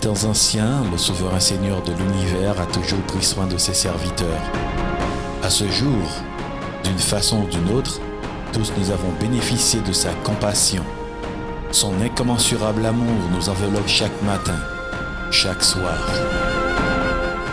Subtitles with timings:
[0.00, 4.40] Temps anciens, le souverain Seigneur de l'univers a toujours pris soin de ses serviteurs.
[5.42, 6.08] À ce jour,
[6.84, 8.00] d'une façon ou d'une autre,
[8.50, 10.82] tous nous avons bénéficié de sa compassion.
[11.70, 14.58] Son incommensurable amour nous enveloppe chaque matin,
[15.30, 15.98] chaque soir.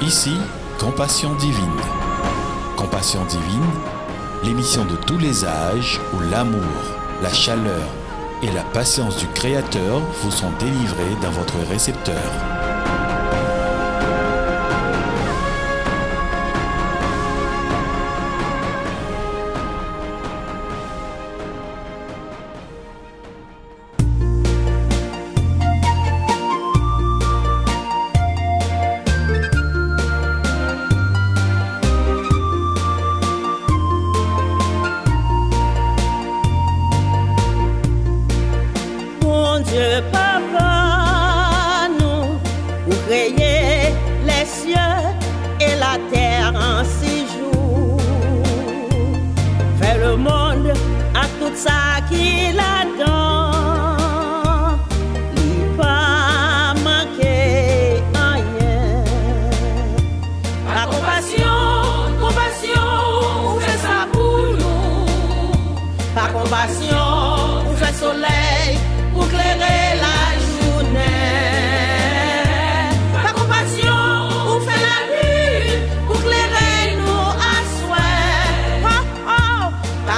[0.01, 0.37] Ici,
[0.79, 1.81] Compassion divine.
[2.77, 3.71] Compassion divine,
[4.45, 6.61] l'émission de tous les âges où l'amour,
[7.21, 7.89] la chaleur
[8.43, 12.56] et la patience du Créateur vous sont délivrés dans votre récepteur.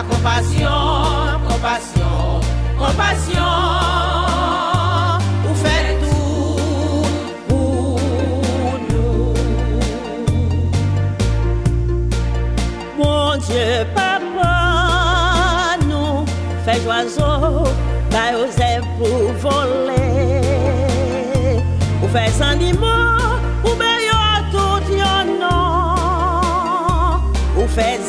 [0.04, 0.70] Compassion,
[1.48, 2.40] compassion,
[2.78, 3.56] compassion.
[5.44, 7.06] Vous faites tout
[7.48, 8.00] pour
[8.90, 9.34] nous.
[12.98, 16.26] Mon Dieu, papa, nous
[16.66, 17.64] fait oiseau,
[18.12, 20.42] bah osé pour voler.
[22.02, 22.88] Ou fait animaux,
[23.66, 25.58] ou meilleur tout yon non.
[27.58, 28.09] Ou fait zèbre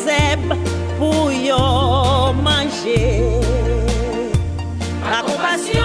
[2.85, 3.41] yon manger.
[5.09, 5.81] La compassion,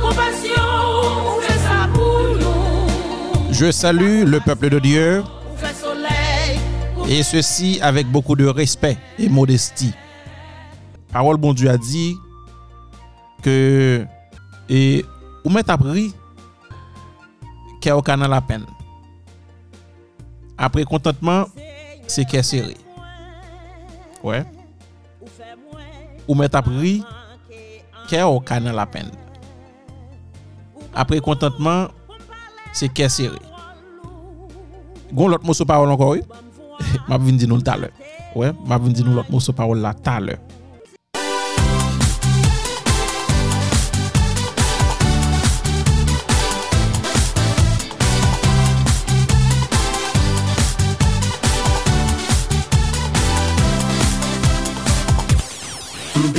[0.00, 3.52] compassion, ou fait ça pour nous.
[3.52, 5.24] Je salue le peuple de Dieu
[7.08, 9.94] et ceci avec beaucoup de respect et modestie.
[11.12, 12.16] Parole bon Dieu a dit
[13.42, 14.04] que
[14.68, 15.04] et
[15.44, 16.12] ou met appris
[17.80, 18.66] qu'il y a la peine.
[20.58, 21.44] Après contentement,
[22.06, 22.76] c'est qu'il est serré.
[24.24, 24.44] Ouais.
[26.26, 26.98] ou met ap ri,
[28.10, 29.10] kè ou ka nan la pen.
[30.96, 31.90] Apre kontantman,
[32.76, 33.40] se kè seri.
[35.12, 36.22] Gon lot mou sou parol anko wè?
[37.10, 37.90] map vin di nou l'talè.
[38.36, 40.36] Wè, ouais, map vin di nou lot mou sou parol la talè.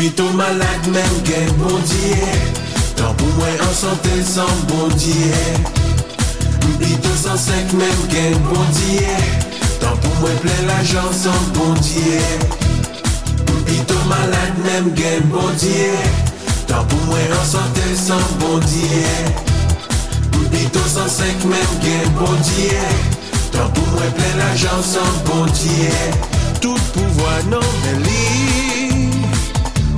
[0.08, 2.28] Pitou malade men gen bondye.
[2.96, 5.36] Tan pou mwen an sante san bondye.
[6.80, 9.18] Pitou san sek men gen bondye.
[9.82, 12.24] Tan pou mwen ple la jan san bondye.
[13.68, 15.92] Pitou malade men gen bondye.
[16.72, 19.04] Tan pou mwen an sante san bondye.
[20.56, 22.88] Pitou san sek men gen bondye.
[23.52, 25.92] Tan pou mwen ple la jan san bondye.
[26.64, 28.87] Tout pouvoi nan men li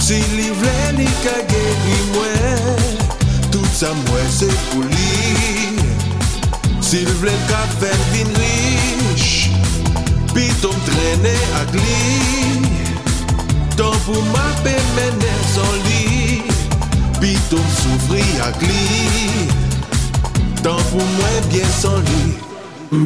[0.10, 2.80] Si li vle li ka geri mwen
[3.54, 5.76] Tout sa mwen se pou li.
[6.82, 9.28] Si li vle ka ven vin rich
[10.34, 12.02] Pi tom trene ak li.
[13.78, 16.42] Tan pou ma pe mene son li
[17.22, 19.48] Pi tom soufri ak li.
[20.66, 22.34] Tan pou mwen bien son li.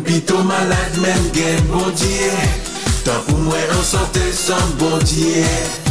[0.08, 2.32] Pi ton malade men gen bondye
[3.04, 5.83] Tan pou mwen an sante san bondye.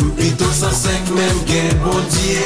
[0.00, 2.44] Mpito 105 men gen bondye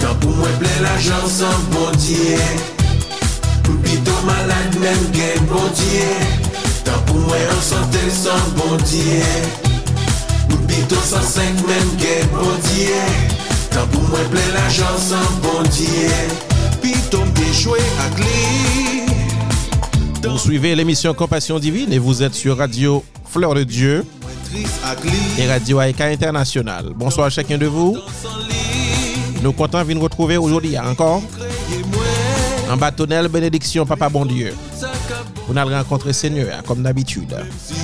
[0.00, 2.38] Tan pou mwen ple la jan san bondye
[3.68, 6.08] Mpito malade men gen bondye
[6.86, 9.20] Tan pou mwen an sante san bondye
[10.54, 13.02] Mpito 105 men gen bondye
[13.74, 16.08] Tan pou mwen ple la jan san bondye
[16.80, 19.08] Pito mpe chwe ak li
[20.24, 24.04] Vous suivez l'émission Compassion Divine et vous êtes sur Radio Fleur de Dieu
[25.38, 26.86] et Radio Aïka International.
[26.94, 27.96] Bonsoir à chacun de vous.
[29.42, 31.22] Nous comptons venir retrouver aujourd'hui encore
[32.70, 34.54] en bâtonnel bénédiction Papa Bon Dieu.
[35.46, 37.34] Pour nous rencontrer Seigneur comme d'habitude.
[37.58, 37.74] Si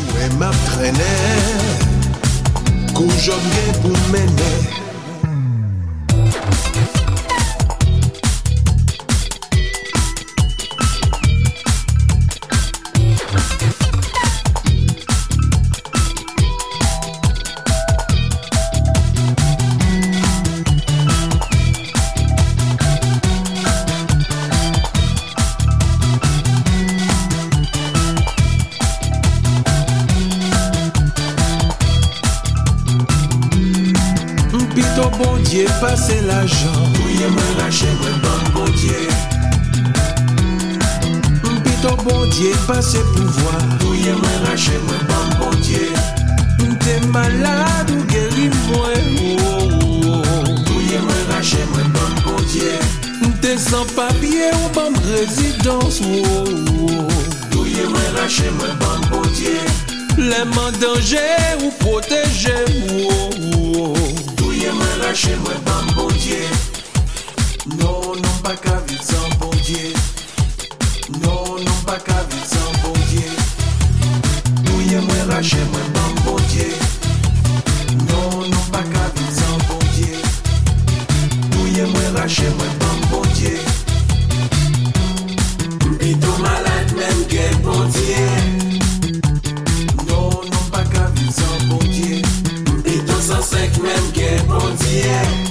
[35.57, 38.99] Ye pase la jan Ouye mwen lache mwen ban bondye
[41.43, 45.81] Mpito bondye pase pouvoi Ouye mwen lache mwen ban bondye
[46.59, 49.19] Mte malade ou geri mwen
[50.77, 51.05] Ouye oh.
[51.05, 52.73] mwen lache mwen ban bondye
[53.23, 56.01] Mte mm, san papye ou ban prezidans
[57.59, 59.57] Ouye mwen lache mwen ban bondye
[60.19, 61.27] Lèman denje
[61.65, 62.55] ou proteje
[62.93, 64.26] Ouye
[65.07, 66.45] rache, moi, bon, bon Dieu.
[67.79, 69.93] Non, non, pas qu'à vivre sans bon Dieu.
[71.23, 73.31] Non, non, pas qu'à vivre sans bon Dieu.
[74.75, 76.73] Ouye, moi, rache, moi, bon, bon Dieu.
[78.09, 80.17] Non, non, pas qu'à vivre sans bon Dieu.
[81.61, 82.86] Ouye, moi, rache, moi, bon, bon
[93.87, 95.46] menm gen bondye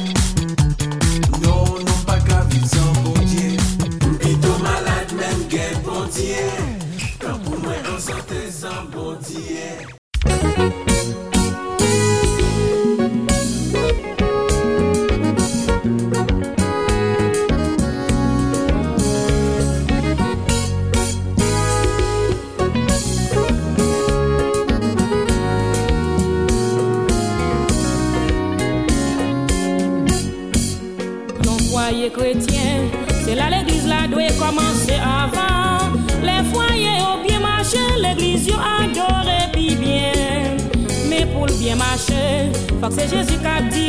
[43.16, 43.85] faut que c'est Jésus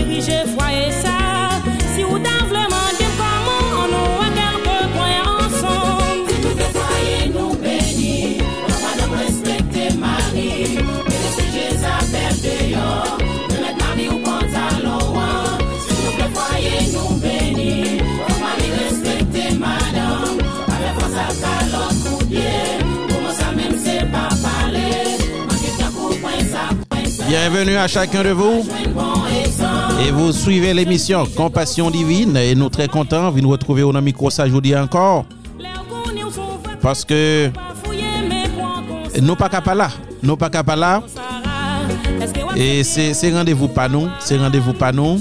[27.39, 28.67] Bienvenue à chacun de vous.
[30.01, 34.31] Et vous suivez l'émission Compassion Divine et nous très contents de nous retrouver au micro
[34.31, 35.27] ça aujourd'hui encore
[36.81, 37.51] parce que
[39.21, 39.91] nous pas capable là,
[40.23, 41.03] nous pas capable là
[42.57, 45.21] et c'est rendez-vous pas nous, c'est rendez-vous pas nous.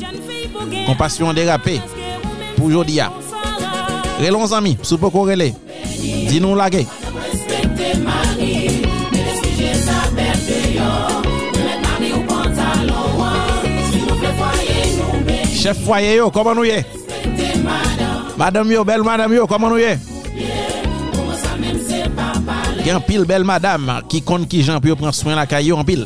[0.87, 2.95] Compassion dérapé Est-ce que vous même pour aujourd'hui.
[2.95, 3.11] Sarah?
[4.25, 5.09] Relons amis, sous peu.
[6.29, 6.85] Dis-nous la gueule.
[15.65, 16.85] Chef foyer yo, comment nous y est
[18.37, 19.99] Madame yo, belle madame yo, comment nous y est
[22.81, 25.75] Il y a pile belle madame qui compte qui Jean pour prendre soin la caillou
[25.75, 26.05] en pile.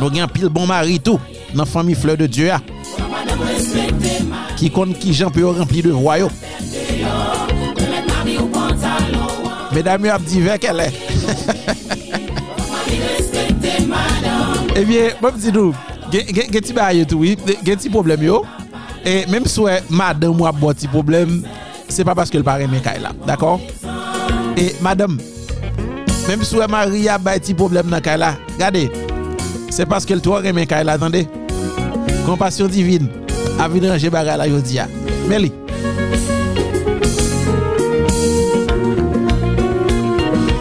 [0.00, 1.18] Nous y a pile bon mari tout
[1.52, 2.52] dans famille fleur de Dieu
[4.56, 6.30] Qui compte qui Jean pour remplir de royaume.
[9.72, 10.92] Mesdames yo a dit qu'elle est.
[14.76, 15.50] Eh bien, bon petit
[16.10, 17.22] Gen ti ba yotou,
[17.64, 18.42] gen ti problem yo.
[19.06, 21.40] E menm sou e madame wap bo ti problem,
[21.88, 23.14] se pa paske l pare men kay la.
[23.26, 23.62] D'akor?
[24.60, 25.22] E madame,
[26.26, 28.34] menm sou e maria bay ti problem nan kay la.
[28.58, 28.88] Gade,
[29.72, 30.98] se paske l to remen kay la.
[31.00, 31.24] Tande?
[32.26, 33.08] Kompasyon divin.
[33.60, 34.88] Avinan je baga la yo diya.
[35.28, 35.52] Meli.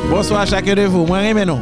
[0.10, 1.06] Bonsoir à chacun de vous.
[1.06, 1.62] Moi, non.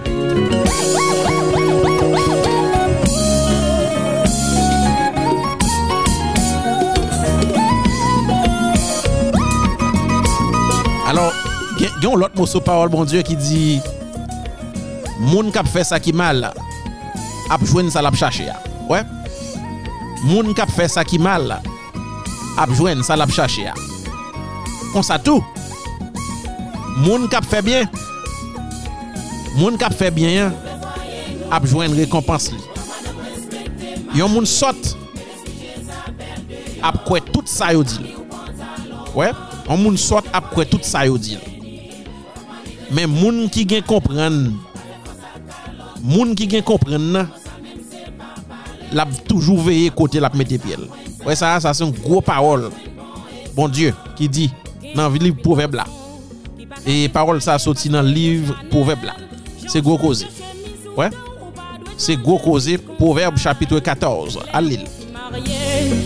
[11.07, 11.31] Alors,
[11.79, 13.59] gen yon lot moso parol bon Diyo ki di
[15.23, 18.57] Moun kap fè sa ki mal ap jwen sa lap chache ya.
[18.89, 19.05] Ouais?
[20.27, 23.73] Moun kap fè sa ki mal ap jwen sa lap chache ya.
[24.91, 25.39] On sa tou.
[26.99, 27.87] Moun kap fè bien
[29.55, 30.51] Moun kap fè bien
[31.55, 32.61] ap jwen rekompans li.
[34.19, 34.95] Yon moun sot
[36.83, 38.17] ap kwe tout sa yo di li.
[39.15, 39.31] Ouais?
[39.31, 39.46] Wè?
[39.67, 41.41] an moun sot ap kwe tout sa yo dil.
[42.93, 44.37] Men moun ki gen kompren,
[45.99, 47.27] moun ki gen kompren nan,
[48.95, 50.87] lap toujou veye kote lap mette piel.
[51.25, 52.69] Wè ouais, sa, sa se yon gro parol,
[53.57, 54.47] bon Diyo, ki di
[54.95, 55.87] nan liv poveb la.
[56.87, 59.17] E parol sa soti nan liv poveb la.
[59.67, 60.29] Se gro koze.
[60.95, 61.09] Wè?
[61.09, 61.11] Ouais?
[61.97, 64.85] Se gro koze, poveb chapitre 14, alil.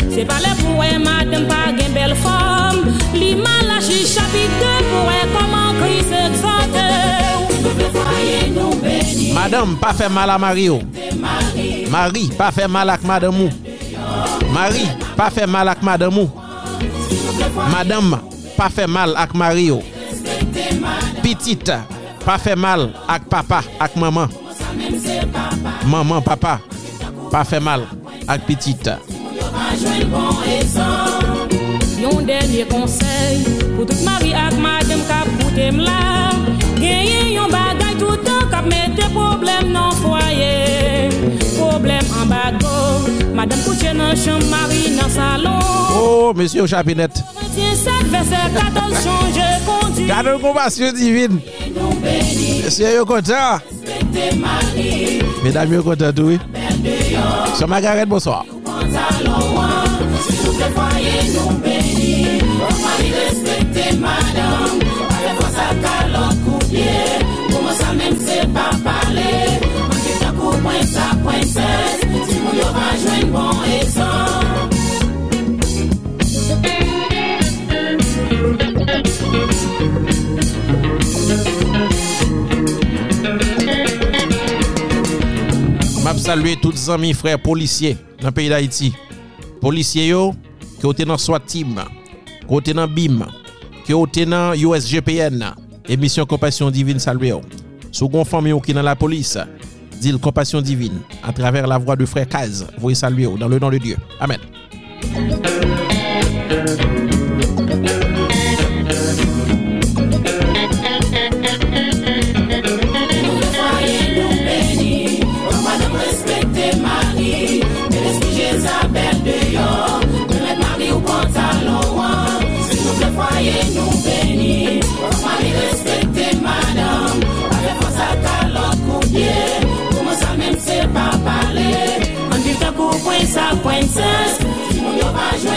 [0.10, 2.51] Se pale pou e maden pa gen bel fol,
[9.34, 10.80] Madame, pas fè mal à Mario.
[11.90, 13.50] Marie, pas fè mal à madame ou.
[14.54, 16.30] Marie, pa fè mal ak madame ou.
[17.72, 18.20] Madame,
[18.58, 19.82] pa fè mal ak Mario.
[21.24, 21.80] Petite,
[22.26, 24.30] pa fè mal ak papa, ak maman.
[25.86, 26.60] Maman, papa,
[27.32, 27.88] pa fè mal
[28.28, 28.96] ak petite.
[32.02, 33.44] Yon denye konsey
[33.76, 36.34] Pou tout mari ak madem kap poutem la
[36.80, 41.10] Genye yon bagay toutan kap mette problem nan foye
[41.56, 42.78] Problem an bago
[43.38, 45.60] Madem kouche nan chanm mari nan salon
[45.94, 47.12] Oh, monsieur Chapinet.
[47.54, 51.38] 27 verset 14 chanje kondi Gade yon kompasyon divine.
[52.64, 53.60] Monsieur yon kontan.
[55.44, 56.40] Mesdames yon kontan tou.
[57.60, 58.46] Sur Margaret, bonsoir.
[62.92, 64.80] mari respekte madam
[65.10, 66.96] Pake fosa kalot koupye
[67.52, 69.34] Kouman sa menm se pa pale
[69.88, 74.40] Manke takou pwen sa pwen ses Ti moun yo va jwen bon esan
[86.02, 88.90] Mab salwe tout zami frè policye nan peyi d'Haïti.
[89.62, 90.32] Policye yo
[90.80, 91.78] ki ote nan swa tim
[92.76, 93.22] nan BIM,
[94.12, 95.46] te nan USGPN,
[95.88, 97.40] emisyon Kompasyon Divine salue yo.
[97.92, 99.38] Sou gon fami yo ki nan la polis,
[100.02, 103.60] dil Kompasyon Divine, a traver la voix de frère Kaz, voye salue yo, dans le
[103.60, 103.98] nom de Dieu.
[104.20, 104.40] Amen.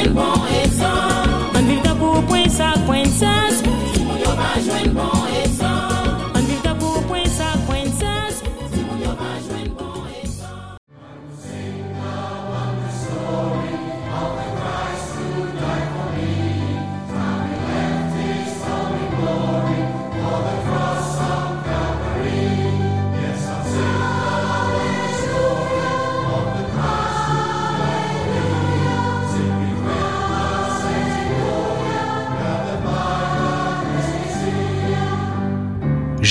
[0.05, 0.74] Yo va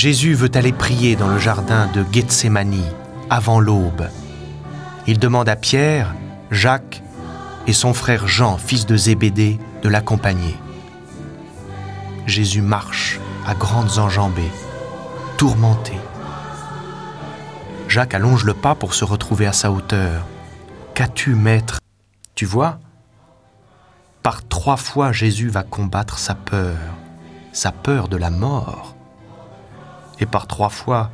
[0.04, 2.84] Jésus veut aller prier dans le jardin de Gethsémani
[3.30, 4.10] avant l'aube.
[5.06, 6.14] Il demande à Pierre,
[6.50, 7.02] Jacques
[7.66, 10.56] et son frère Jean, fils de Zébédée, de l'accompagner.
[12.26, 14.52] Jésus marche à grandes enjambées,
[15.38, 15.94] tourmenté.
[17.88, 20.26] Jacques allonge le pas pour se retrouver à sa hauteur.
[20.92, 21.78] Qu'as-tu, maître?
[22.34, 22.78] Tu vois?
[24.22, 26.76] Par trois fois, Jésus va combattre sa peur,
[27.54, 28.93] sa peur de la mort.
[30.20, 31.10] Et par trois fois,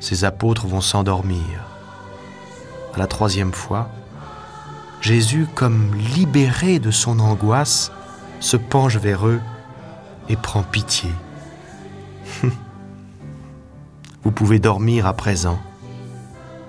[0.00, 1.64] ses apôtres vont s'endormir.
[2.94, 3.88] À la troisième fois,
[5.00, 7.92] Jésus, comme libéré de son angoisse,
[8.40, 9.40] se penche vers eux
[10.28, 11.10] et prend pitié.
[14.22, 15.58] Vous pouvez dormir à présent.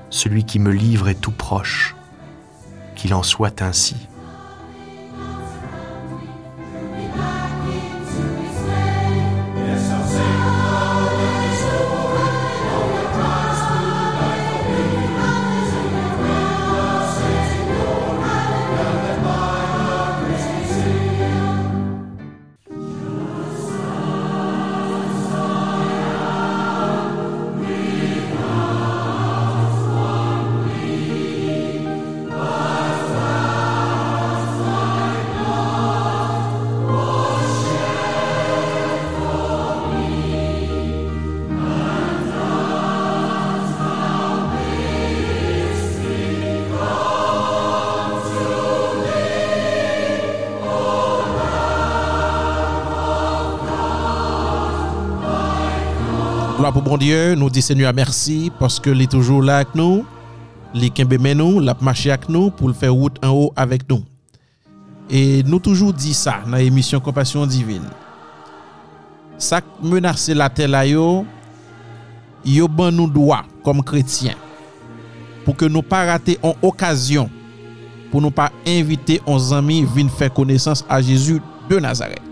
[0.10, 1.96] Celui qui me livre est tout proche.
[2.96, 3.96] Qu'il en soit ainsi.
[57.38, 60.06] Nous disons merci parce que il est toujours là avec nous.
[60.74, 64.04] Il men nous, l'a marché avec nous pour faire route en haut avec nous.
[65.10, 67.88] Et nous toujours dit ça dans l'émission Compassion Divine.
[69.38, 71.26] Ça menace la terre yo,
[72.44, 73.32] yo nous
[73.64, 74.36] comme chrétiens
[75.46, 77.30] pour que nous pas rater en occasion
[78.12, 79.88] pour nous pas inviter nos amis
[80.18, 82.27] faire connaissance à Jésus de Nazareth.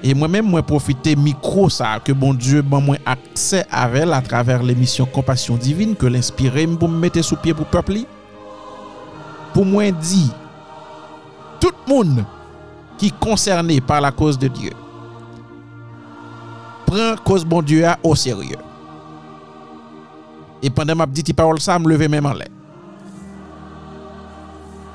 [0.00, 4.22] E mwen men mwen profite mikro sa ke bon Diyo ban mwen akse avel a
[4.24, 8.06] traver l'emisyon Kompasyon Divin ke l'inspire m pou m mette sou pie pou pepli.
[9.52, 10.24] Pou mwen di,
[11.60, 12.22] tout moun
[13.00, 14.72] ki konserne par la koz de Diyo,
[16.88, 18.56] pren koz bon Diyo a o serye.
[20.64, 22.48] E pande m ap di ti parol sa, m leve men man lè.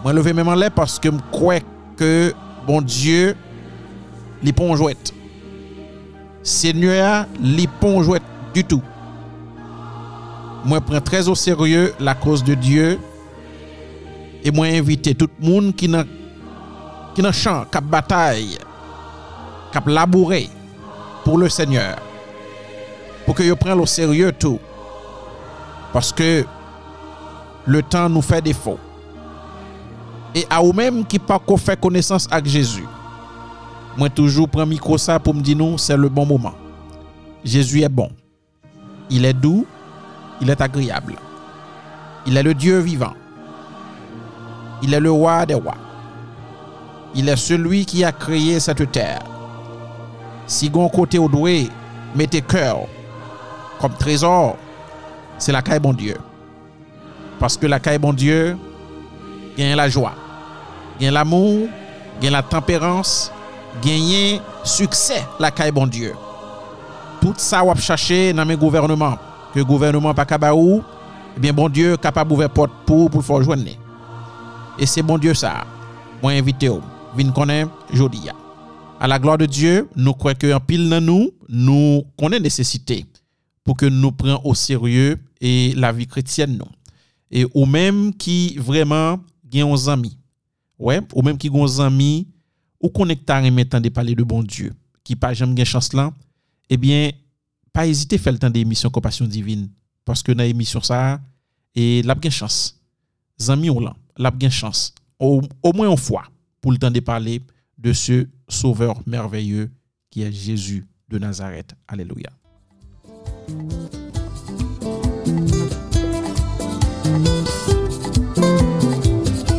[0.01, 1.62] Mwen leve men man lè paske m kwe
[2.00, 2.13] ke
[2.65, 3.35] bon Diyo
[4.45, 4.75] li pon.
[6.43, 8.05] Seigneur li pon
[8.53, 8.83] du tout.
[10.63, 12.99] Moi prends très au sérieux la cause de Dieu
[14.43, 16.05] et moi inviter tout le monde qui dans
[17.15, 18.57] qui dans champ, cap bataille,
[19.71, 20.49] cap labourer
[21.23, 21.97] pour le Seigneur.
[23.25, 24.59] Pour que yo prenne au sérieux tout.
[25.91, 26.45] Parce que
[27.65, 28.77] le temps nous fait défaut.
[30.35, 32.85] Et à vous-même qui pas fait connaissance avec Jésus.
[33.97, 36.53] Moi toujours prends micro ça pour me dire non, c'est le bon moment.
[37.43, 38.09] Jésus est bon.
[39.09, 39.65] Il est doux,
[40.41, 41.15] il est agréable.
[42.25, 43.13] Il est le Dieu vivant.
[44.81, 45.77] Il est le roi des rois.
[47.13, 49.21] Il est celui qui a créé cette terre.
[50.47, 51.69] Si gon côté au doué,
[52.15, 52.87] mettez cœur
[53.79, 54.57] comme trésor,
[55.37, 56.17] c'est la caille bon Dieu.
[57.39, 58.57] Parce que la caille bon Dieu
[59.57, 60.13] gagne la joie,
[60.99, 61.67] gagne l'amour,
[62.21, 63.31] gagne la tempérance,
[63.82, 66.13] gagne succès la caille bon Dieu.
[67.22, 69.17] Tout ça wap chercher dans mes gouvernements,
[69.54, 70.84] que gouvernement pas kabaou,
[71.36, 73.71] eh bien bon Dieu capable ouvrir porte pour pour faire joindre.
[74.78, 75.65] Et c'est bon Dieu ça.
[76.21, 76.82] Moi invité ou,
[77.15, 78.30] vin connaît jodi.
[78.99, 83.06] À la gloire de Dieu, nous croyons qu'un pile dans nous, nous connaît nécessité
[83.63, 86.71] pour que nous prenions au sérieux et la vie chrétienne nous.
[87.32, 89.19] Et ou même qui vraiment
[89.52, 90.17] gen des amis.
[90.78, 92.28] Ouais, ou même qui ont des amis
[92.81, 96.11] ou connectar et de parler de bon Dieu, qui pas jamais gen chance là,
[96.69, 97.11] eh bien
[97.73, 99.69] pas hésiter faire le temps d'émission compassion divine
[100.05, 101.19] parce que dans l'émission ça
[101.75, 102.79] et la gen chance.
[103.39, 104.93] Zami ou là, la chance.
[105.19, 105.41] Au,
[105.73, 106.23] moins une fois
[106.61, 107.41] pour le temps de parler
[107.77, 109.69] de ce sauveur merveilleux
[110.09, 111.75] qui est Jésus de Nazareth.
[111.88, 112.29] Alléluia.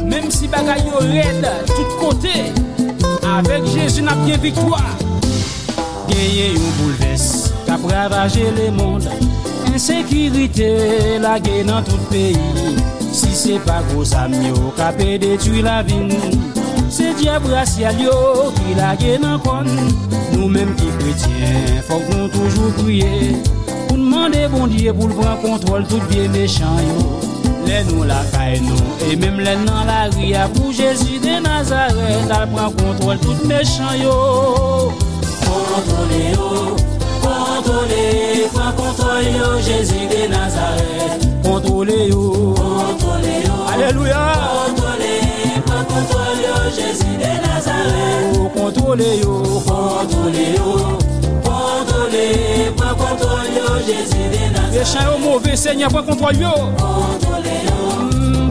[0.05, 0.49] Même si
[2.01, 2.66] tout
[3.37, 4.97] avec Jésus n'a bien victoire.
[6.09, 9.09] Gagné yon bouleverse, qu'a ravagé le monde.
[9.75, 12.37] Insécurité, la guerre dans tout pays.
[13.13, 16.17] Si c'est pas gros amis, qu'a peut détruire la vie.
[16.89, 19.65] C'est diable racial qui la guerre dans con.
[20.33, 23.37] Nous-mêmes qui chrétiens, faut nous toujours prier.
[23.89, 26.77] Pour demander bon Dieu pour le prendre contrôle tout bien méchant.
[27.67, 32.31] Lè nou la kay nou E mèm lè nan la ria Pou Jésus de Nazaret
[32.31, 34.93] Al pran kontrol tout mechan yo.
[35.43, 36.51] Kontrole yo
[37.25, 38.05] Kontrole
[38.55, 45.13] Pran kontrol yo Jésus de Nazaret Kontrole yo Kontrole yo Aleluya Kontrole
[45.67, 51.06] Pran kontrol yo Jésus de Nazaret Kontrole yo Kontrole yo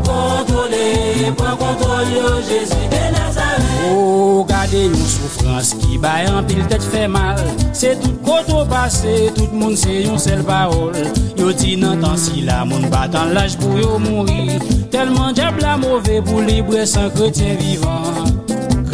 [0.06, 3.62] Contrôlez, prend contrôle yo, Jésus de Nazareth.
[3.92, 7.44] Oh, gardez une souffrance qui baille en pile tête fait mal.
[7.74, 10.94] C'est tout côté passé, tout le monde c'est une seule parole.
[11.38, 14.62] Yo dit non tant si la moun battant l'âge pour yo mourir.
[14.92, 18.25] Tellement diable la mauvais pour libre sans chrétien vivant.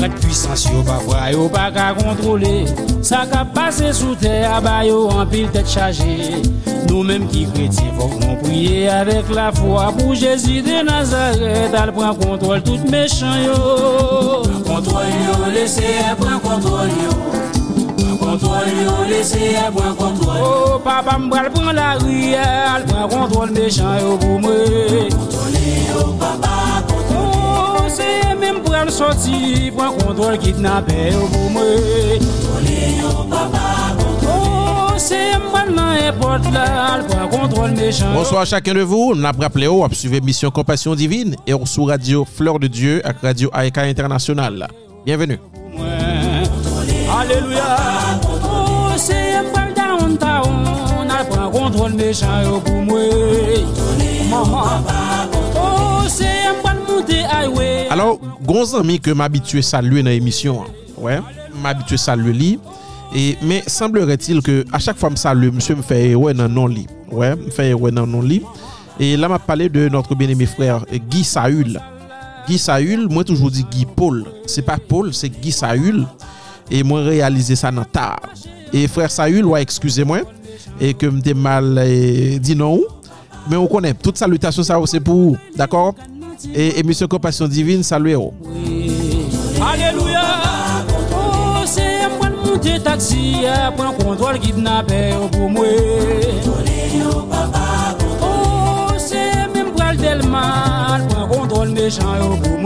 [0.02, 2.66] Grande puissance yo pas voir yo pas qu'à contrôler.
[3.04, 6.42] Ça qu'a passé sous terre, bah yo en pile tête chargée.
[6.90, 8.10] Nous-mêmes qui chrétiens, faut
[8.42, 11.72] prier avec la foi pour Jésus de Nazareth.
[11.72, 14.42] Elle prend contrôle tout méchant yo.
[14.66, 18.18] Contrôle yo, laissez elle prend contrôle yo.
[18.18, 20.36] Contrôle yo, laissez elle prend contrôle.
[20.44, 24.52] Oh, papa m'bral prend la rue, elle prend contrôle méchant yo pour moi.
[27.96, 33.72] Seye men pran soti Pran kontrol kitnape yo pou mwen Kontrole yo papa
[38.14, 39.14] Bonsoir à chacun de vous.
[39.16, 43.02] Nous avons rappelé vous suivez Mission Compassion Divine et on sous Radio Fleur de Dieu
[43.04, 44.68] avec Radio AEK International.
[45.06, 45.40] Bienvenue.
[47.20, 47.78] Alléluia.
[51.52, 53.00] Contrôle méchant pour moi.
[54.30, 55.31] Maman.
[57.92, 60.62] Alors, gon ami que m'habitué saluer dans l'émission.
[60.64, 60.72] hein.
[60.98, 61.20] Ouais,
[61.62, 62.60] m'habitué saluer lui.
[63.14, 66.68] Et mais semblerait-il que à chaque fois me salue, monsieur me fait ouais dans non
[66.68, 66.88] lit.
[67.12, 68.44] Ouais, me fait ouais dans non lit.
[68.98, 71.82] Et là m'a parlé de notre bien-aimé frère euh, Guy Saül.
[72.48, 74.24] Guy Saül, moi toujours dit Guy Paul.
[74.46, 76.08] C'est pas Paul, c'est Guy Saül.
[76.70, 78.22] Et moi réalisé ça dans tard.
[78.72, 80.20] Et frère Saül, ouais, excusez-moi
[80.80, 82.80] et que m'était mal euh, dit non.
[83.50, 85.94] Mais on connaît toute salutation ça c'est pour vous, d'accord?
[86.54, 88.18] et émission Compassion Divine, saluez
[89.62, 90.42] Alléluia.
[92.62, 95.82] Monte taksi ya pran kontrol kidnapè yo pou mwen
[96.46, 102.54] Tone yo papa kontrol O se men pral del mal pran kontrol mechan yo pou
[102.54, 102.61] mwen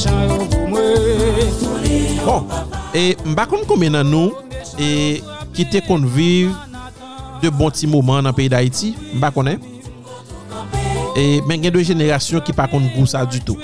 [0.00, 1.52] chan yo pou mwen.
[2.26, 2.46] Bon,
[2.96, 4.34] e mba kon koumen nan nou
[4.82, 5.22] E
[5.56, 6.52] ki te kon viv
[7.42, 9.62] De bon ti mouman nan peyi da iti Mbakounen
[11.16, 13.56] E men gen de jenerasyon ki pa kon gousa du tout.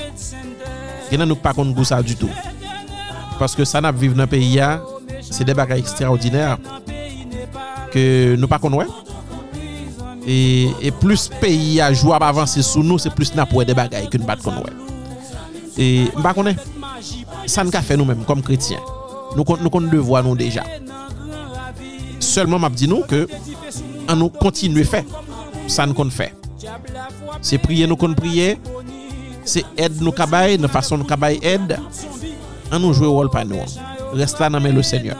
[1.10, 2.32] Gen nan nou pa kon gousa du tout.
[3.36, 4.78] Paske sa nap viv nan peyi ya
[5.26, 6.56] Se de baka ekstraordiner
[7.92, 8.04] Ke
[8.40, 8.86] nou pa kon wè.
[10.22, 13.76] E, e plus peyi ya jou ap avanse sou nou, se plus nap wè de
[13.76, 14.81] bagay ke nou bat kon wè.
[15.76, 16.58] E mba konen,
[17.48, 18.82] san ka fe nou menm kom kretien.
[19.36, 20.64] Nou kon, nou kon devwa nou deja.
[22.22, 23.24] Seleman map di nou ke
[24.10, 25.02] an nou kontinue fe.
[25.72, 26.30] San kon fe.
[27.42, 28.56] Se priye nou kon priye.
[29.48, 31.74] Se ed nou kabay, nou fason nou kabay ed.
[32.72, 33.64] An nou jwe wol pa nou.
[34.12, 35.18] Resta nan men le seigneur.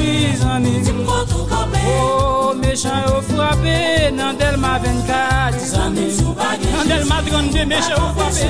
[0.00, 0.82] oui zami
[1.82, 4.10] Oh, méchant yo frappé.
[4.12, 6.16] Nan Delma 24 Zami
[6.72, 8.46] Nan Delma 32 méchant oh, yo frappé.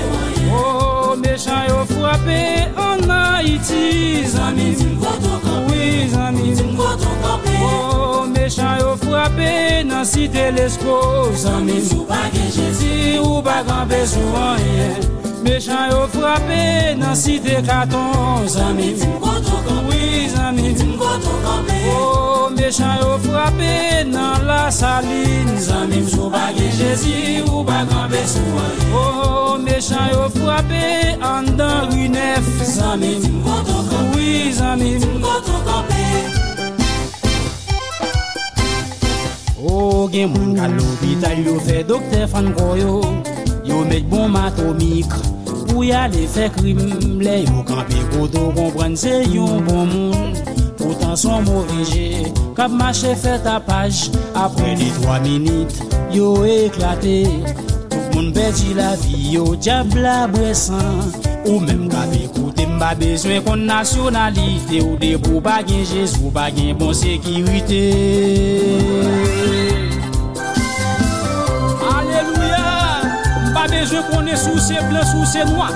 [0.52, 2.68] Oh, méchant yo frappé.
[2.76, 4.76] En Haïti Zami
[5.68, 6.54] Oui zami
[7.62, 9.84] Oh, méchant yo frappé.
[9.84, 11.80] Nan Cité Lesco Zami
[13.22, 15.29] Ou bagan bezouan yeah.
[15.42, 18.92] Mechan yo frape nan site katon Zami.
[19.00, 19.86] Tim koto kampe.
[19.88, 20.74] Oui, zami.
[20.76, 21.76] Tim koto kampe.
[21.96, 26.02] Oh, mechan yo frape nan la saline Zami.
[26.04, 28.42] Msou bagi jezi ou bagan besou
[28.92, 33.20] Oh, mechan yo frape an dan rinef Zami.
[33.22, 34.16] Tim koto kampe.
[34.16, 35.00] Oui, zami.
[35.00, 36.04] Tim koto kampe.
[39.64, 43.00] Oh, gen moun kal l'opital yo fe dokte fan koyo.
[43.70, 45.30] Yo met bon mat o mikre
[45.70, 46.80] Pou yale fe krim.
[47.22, 50.34] Le yo kampe koto kompren se yon bon moun.
[50.80, 54.08] Poutan son moreje Kap mache fe tapaj.
[54.34, 55.80] Apre li 3 minit
[56.14, 57.22] Yo eklate.
[57.90, 61.06] Tout moun beti la vi yo Diabla bresan.
[61.46, 64.82] Ou menm kap ekoute mba bezwen kon nasyonalite.
[64.82, 67.84] Ou debou bagen jesou bagen bon sekirite.
[73.86, 75.68] je konen sou se blan, sou se noa.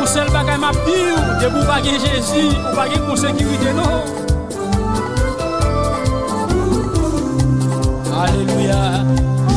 [0.00, 3.98] Ou sel bagay map di ou, debou bagay Jezi, ou bagay konsekirite nou.
[8.18, 9.04] Aleluya.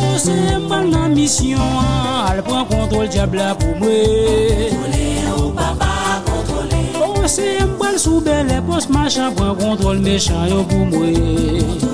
[0.02, 1.62] Ou se mban nan misyon,
[2.28, 4.02] al pran kontrol diabla pou mwe.
[4.74, 5.08] Kontrole
[5.38, 6.84] ou papa kontrole.
[7.06, 11.91] Ou se mban sou bel epos machan, pran kontrol mechan yo pou mwe.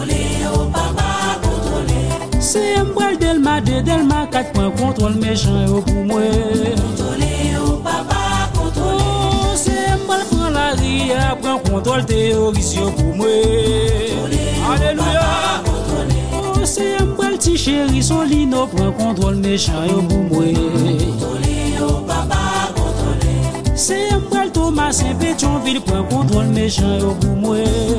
[2.58, 6.78] Se mbral del ma de del ma kat Mwen kontrol mechan yo pou mwen.
[6.82, 8.22] Kontrole yo papa
[8.56, 9.04] kontrole.
[9.06, 14.10] Oh, Se mbral pran la ria Pran kontrol teoris yo pou mwen.
[14.16, 16.20] Kontrole yo papa kontrole.
[16.34, 20.58] Oh, Se mbral ti cheri son lino Pran kontrol mechan yo pou mwen.
[20.58, 22.42] Kontrole yo papa
[22.80, 23.38] kontrole.
[23.86, 27.97] Se mbral Thomas en Petionville Pran kontrol mechan yo pou mwen.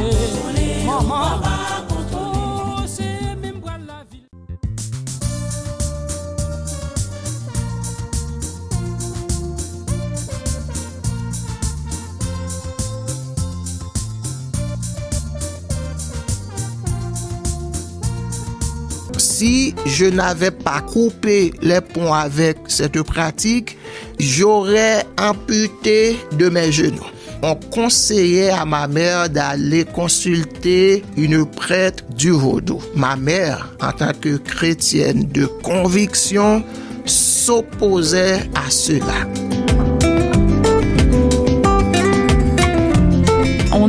[19.69, 23.77] Si je n'avais pas coupé les ponts avec cette pratique,
[24.19, 27.07] j'aurais amputé de mes genoux.
[27.43, 32.81] On conseillait à ma mère d'aller consulter une prêtre du vaudou.
[32.95, 36.65] Ma mère, en tant que chrétienne de conviction,
[37.05, 39.48] s'opposait à cela.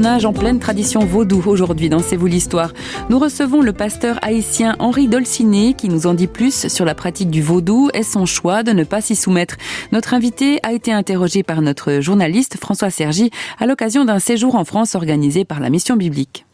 [0.05, 2.71] En pleine tradition vaudou aujourd'hui dans C'est vous l'histoire.
[3.09, 7.29] Nous recevons le pasteur haïtien Henri Dolciné qui nous en dit plus sur la pratique
[7.29, 9.57] du vaudou et son choix de ne pas s'y soumettre.
[9.91, 14.63] Notre invité a été interrogé par notre journaliste François Sergi à l'occasion d'un séjour en
[14.63, 16.45] France organisé par la Mission biblique.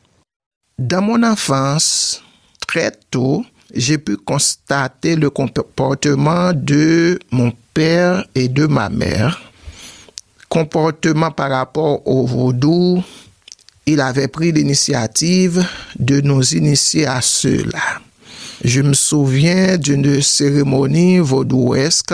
[0.79, 2.23] Dans mon enfance,
[2.65, 9.39] très tôt, j'ai pu constater le comportement de mon père et de ma mère.
[10.49, 13.03] Comportement par rapport au vaudou,
[13.85, 15.65] il avait pris l'initiative
[15.99, 18.01] de nous initier à cela.
[18.63, 22.13] Je me souviens d'une cérémonie vaudouesque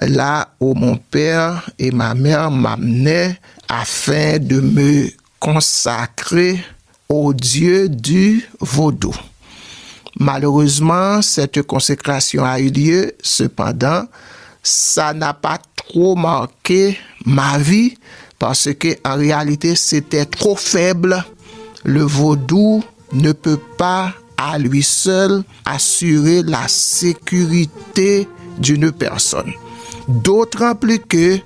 [0.00, 6.62] là où mon père et ma mère m'amenaient afin de me consacrer
[7.08, 9.14] au Dieu du vaudou.
[10.18, 14.04] Malheureusement, cette consécration a eu lieu, cependant,
[14.62, 17.96] ça n'a pas trop marqué ma vie
[18.42, 21.24] parce que en réalité c'était trop faible.
[21.84, 28.26] Le vaudou ne peut pas à lui seul assurer la sécurité
[28.58, 29.52] d'une personne.
[30.08, 31.38] D'autant plus que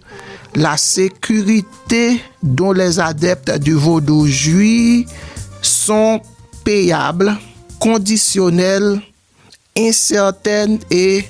[0.55, 5.05] la sécurité dont les adeptes du vaudou jouissent
[5.61, 6.23] sont
[6.65, 7.37] payables,
[7.79, 9.03] conditionnelles,
[9.77, 11.27] incertaines et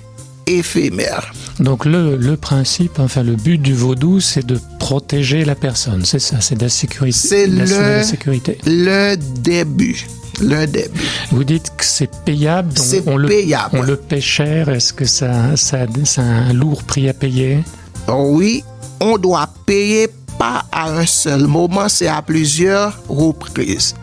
[0.46, 1.32] éphémères.
[1.60, 6.18] Donc le, le principe, enfin le but du vaudou, c'est de protéger la personne, c'est
[6.18, 7.18] ça, c'est de la sécurité.
[7.28, 8.58] C'est le- la sécurité.
[8.66, 10.06] Le début.
[10.40, 11.00] Le début.
[11.32, 13.70] Vous dites que c'est payable, donc C'est on le, payable.
[13.78, 14.68] on le paie cher.
[14.68, 17.64] Est-ce que ça, ça, ça a un lourd prix à payer?
[18.08, 18.62] Oui,
[19.00, 23.94] on doit payer pas à un seul moment, c'est à plusieurs reprises.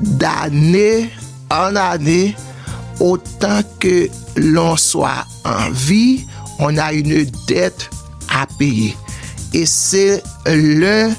[0.00, 1.10] D'année
[1.50, 2.34] en année,
[3.00, 6.26] autant que l'on soit en vie,
[6.58, 7.90] on a une dette
[8.28, 8.96] à payer.
[9.52, 11.14] Et c'est l'un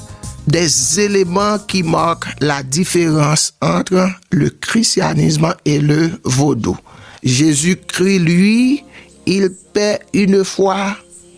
[0.46, 6.76] des éléments qui marquent la différence entre le christianisme et le vaudou.
[7.22, 8.84] Jésus-Christ, lui,
[9.26, 10.96] il paie une fois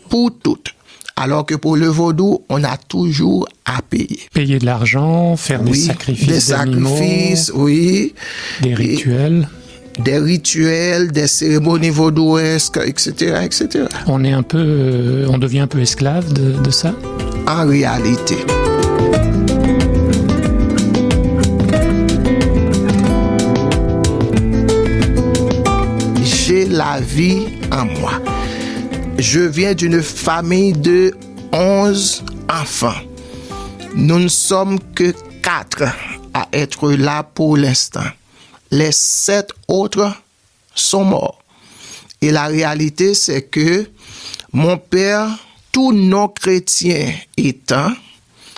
[0.09, 0.75] pour toutes.
[1.17, 4.21] Alors que pour le vaudou, on a toujours à payer.
[4.33, 8.15] Payer de l'argent, faire des sacrifices des sacrifices, oui,
[8.63, 9.49] des rituels.
[10.05, 13.85] Des rituels, des cérémonies vaudouesques, etc., etc.
[14.07, 16.95] On est un peu, euh, on devient un peu esclave de, de ça?
[17.47, 18.37] En réalité.
[26.23, 28.13] J'ai la vie en moi.
[29.19, 31.15] Je viens d'une famille de
[31.53, 33.01] 11 enfants.
[33.95, 35.85] Nous ne sommes que quatre
[36.33, 38.01] à être là pour l'instant.
[38.71, 40.13] Les sept autres
[40.75, 41.43] sont morts.
[42.21, 43.89] Et la réalité, c'est que
[44.53, 45.29] mon père,
[45.73, 47.93] tout non-chrétien étant,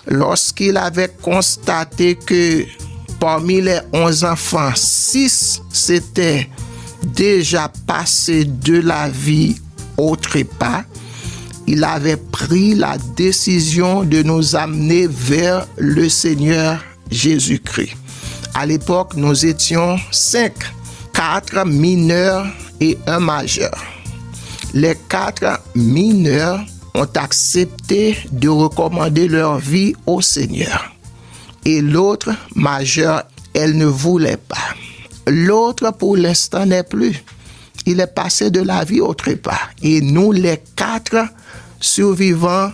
[0.07, 2.65] lorsqu'il avait constaté que
[3.19, 6.49] parmi les 11 enfants, 6 s'étaient
[7.03, 9.55] déjà passés de la vie
[9.97, 10.83] au trépas,
[11.67, 18.02] il avait pris la décision de nous amener vers le Seigneur Jésus-Christ.
[18.55, 20.53] À l'époque, nous étions cinq,
[21.13, 22.45] quatre mineurs
[22.79, 23.73] et un majeur.
[24.73, 26.59] Les quatre mineurs
[26.93, 30.91] ont accepté de recommander leur vie au Seigneur.
[31.65, 34.75] Et l'autre majeur, elle ne voulait pas.
[35.27, 37.23] L'autre, pour l'instant, n'est plus.
[37.85, 39.59] Il est passé de la vie au trépas.
[39.81, 41.27] Et nous, les quatre
[41.79, 42.71] survivants,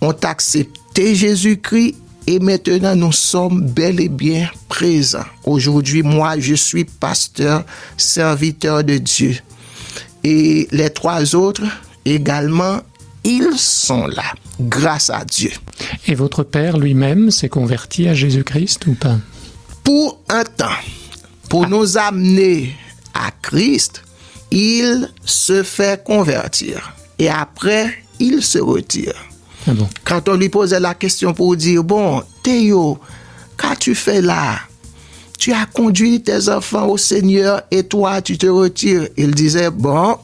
[0.00, 1.96] ont accepté Jésus-Christ
[2.26, 5.26] et maintenant nous sommes bel et bien présents.
[5.44, 7.64] Aujourd'hui, moi, je suis pasteur,
[7.96, 9.36] serviteur de Dieu.
[10.22, 11.64] Et les trois autres
[12.04, 12.80] également,
[13.24, 15.50] ils sont là, grâce à Dieu.
[16.06, 19.18] Et votre père lui-même s'est converti à Jésus-Christ ou pas?
[19.82, 20.80] Pour un temps,
[21.48, 22.74] pour nous amener
[23.12, 24.02] à Christ,
[24.50, 26.94] il se fait convertir.
[27.18, 29.14] Et après, il se retire.
[29.66, 32.98] Ah bon Quand on lui posait la question pour dire, bon, Théo,
[33.56, 34.58] qu'as-tu fait là?
[35.38, 39.08] Tu as conduit tes enfants au Seigneur et toi, tu te retires.
[39.16, 40.16] Il disait, bon,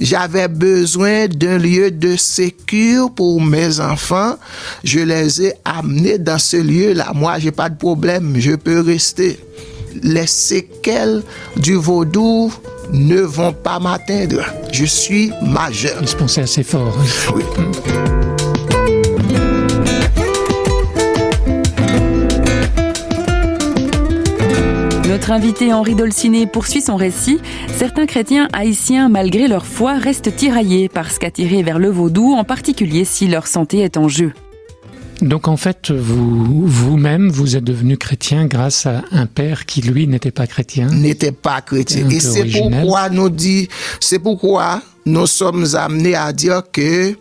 [0.00, 4.36] j'avais besoin d'un lieu de sécure pour mes enfants.
[4.82, 7.12] Je les ai amenés dans ce lieu-là.
[7.14, 9.38] Moi, j'ai pas de problème, je peux rester.
[10.02, 11.22] Les séquelles
[11.56, 12.52] du vaudou
[12.92, 14.44] ne vont pas m'atteindre.
[14.72, 15.98] Je suis majeur.
[16.00, 16.96] Il se pensait assez fort.
[17.34, 17.44] Oui.
[25.14, 27.38] Notre invité Henri Dolciné poursuit son récit.
[27.72, 33.04] Certains chrétiens haïtiens, malgré leur foi, restent tiraillés parce qu'attirés vers le vaudou, en particulier
[33.04, 34.32] si leur santé est en jeu.
[35.22, 40.08] Donc en fait, vous vous-même, vous êtes devenu chrétien grâce à un père qui lui
[40.08, 40.88] n'était pas chrétien.
[40.88, 42.10] n'était pas chrétien.
[42.10, 43.68] Et c'est pourquoi nous dit,
[44.00, 47.14] c'est pourquoi nous sommes amenés à dire que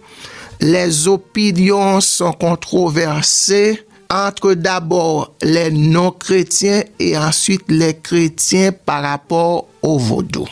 [0.62, 9.98] les opinions sont controversées entre d'abord les non-chrétiens et ensuite les chrétiens par rapport au
[9.98, 10.48] vaudou.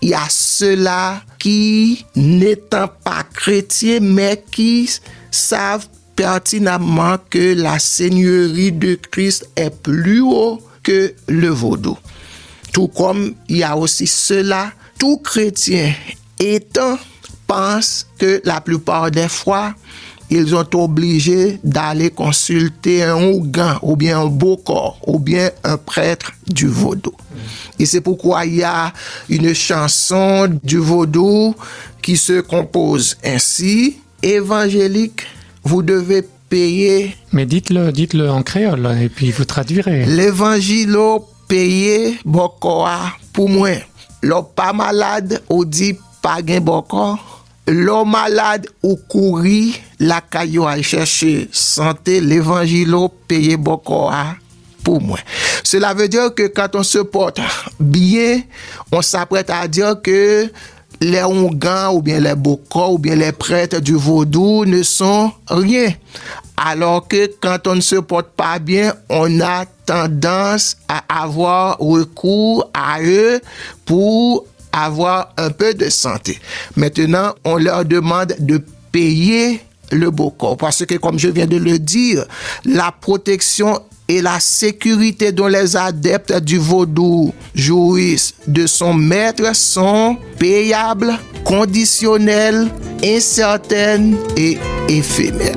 [0.00, 4.88] Il y a ceux-là qui, n'étant pas chrétiens, mais qui
[5.30, 11.98] savent pertinemment que la seigneurie de Christ est plus haut que le vaudou.
[12.72, 15.92] Tout comme il y a aussi ceux-là, tout chrétien
[16.38, 16.96] étant
[17.46, 19.74] pense que la plupart des fois,
[20.30, 25.76] ils sont obligés d'aller consulter un ougan ou bien un beau corps ou bien un
[25.76, 27.12] prêtre du vaudou.
[27.78, 28.92] Et c'est pourquoi il y a
[29.28, 31.54] une chanson du vaudou
[32.02, 33.96] qui se compose ainsi.
[34.22, 35.22] Évangélique,
[35.64, 40.06] vous devez payer Mais dites-le, dites-le en créole et puis vous traduirez.
[40.06, 40.96] l'évangile
[41.46, 43.70] payer bokoa pour moi.
[44.22, 47.18] L'on pas malade ou dit pas gain boko.
[47.66, 52.94] L'on malade ou courir la caillou à chercher santé l'évangile
[53.26, 54.36] payer bokoa
[54.82, 55.18] pour moi.
[55.62, 57.40] Cela veut dire que quand on se porte
[57.80, 58.42] bien,
[58.92, 60.50] on s'apprête à dire que
[61.00, 65.92] les Ongans ou bien les Bokors ou bien les prêtres du vaudou ne sont rien.
[66.56, 72.70] Alors que quand on ne se porte pas bien, on a tendance à avoir recours
[72.72, 73.40] à eux
[73.84, 76.38] pour avoir un peu de santé.
[76.76, 78.60] Maintenant, on leur demande de
[78.92, 79.60] payer
[79.92, 80.56] le Bokor.
[80.56, 82.24] Parce que, comme je viens de le dire,
[82.64, 90.16] la protection et la sécurité dont les adeptes du vaudou jouissent de son maître sont
[90.38, 92.68] payables, conditionnelles,
[93.02, 94.58] incertaines et
[94.88, 95.56] éphémères.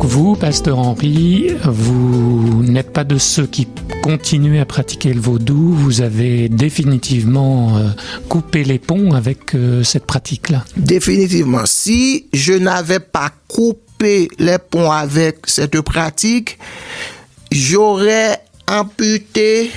[0.00, 3.68] Donc vous, pasteur Henri, vous n'êtes pas de ceux qui
[4.02, 7.90] continuent à pratiquer le vaudou, vous avez définitivement euh,
[8.30, 10.64] coupé les ponts avec euh, cette pratique-là.
[10.74, 16.56] Définitivement, si je n'avais pas coupé les ponts avec cette pratique,
[17.52, 19.70] j'aurais amputé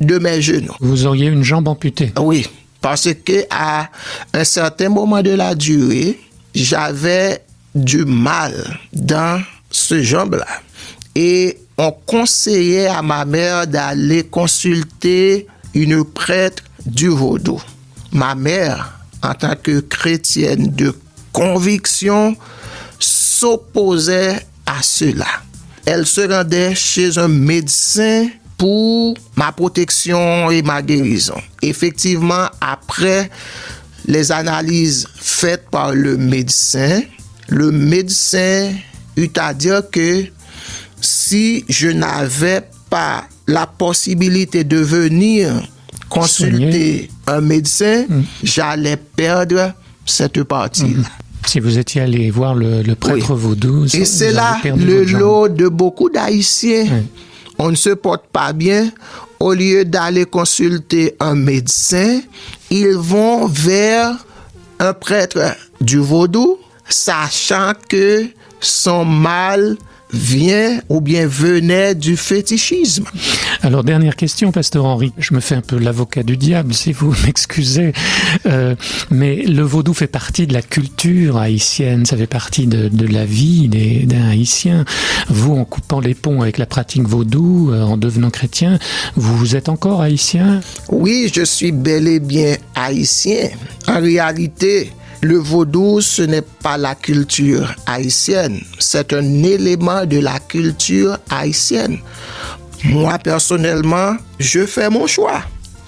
[0.00, 0.74] de mes genoux.
[0.80, 2.12] Vous auriez une jambe amputée.
[2.18, 2.48] Oui,
[2.80, 3.90] parce que à
[4.34, 6.18] un certain moment de la durée,
[6.52, 7.44] j'avais
[7.76, 9.40] du mal dans
[9.72, 10.46] ce jambe-là.
[11.14, 17.60] Et on conseillait à ma mère d'aller consulter une prêtre du vaudou.
[18.12, 20.94] Ma mère, en tant que chrétienne de
[21.32, 22.36] conviction,
[22.98, 25.26] s'opposait à cela.
[25.86, 31.40] Elle se rendait chez un médecin pour ma protection et ma guérison.
[31.62, 33.30] Effectivement, après
[34.06, 37.00] les analyses faites par le médecin,
[37.48, 38.72] le médecin
[39.16, 40.24] eut à dire que
[41.00, 45.50] si je n'avais pas la possibilité de venir
[46.08, 48.04] consulter un médecin,
[48.42, 49.72] j'allais perdre
[50.04, 51.08] cette partie-là.
[51.46, 55.68] Si vous étiez allé voir le, le prêtre vaudou, Et c'est là le lot de
[55.68, 56.84] beaucoup d'Haïtiens.
[56.84, 57.06] Oui.
[57.58, 58.90] On ne se porte pas bien.
[59.40, 62.20] Au lieu d'aller consulter un médecin,
[62.70, 64.24] ils vont vers
[64.78, 68.26] un prêtre du vaudou, sachant que
[68.62, 69.76] son mal
[70.12, 73.04] vient ou bien venait du fétichisme.
[73.62, 75.12] Alors, dernière question, Pasteur Henri.
[75.18, 77.92] Je me fais un peu l'avocat du diable, si vous m'excusez.
[78.46, 78.74] Euh,
[79.10, 83.24] mais le vaudou fait partie de la culture haïtienne, ça fait partie de, de la
[83.24, 84.84] vie d'un haïtien.
[85.28, 88.78] Vous, en coupant les ponts avec la pratique vaudou, euh, en devenant chrétien,
[89.16, 90.60] vous êtes encore haïtien?
[90.90, 93.48] Oui, je suis bel et bien haïtien.
[93.88, 94.90] En réalité,
[95.22, 101.98] le vaudou, ce n'est pas la culture haïtienne, c'est un élément de la culture haïtienne.
[102.84, 105.42] Moi, personnellement, je fais mon choix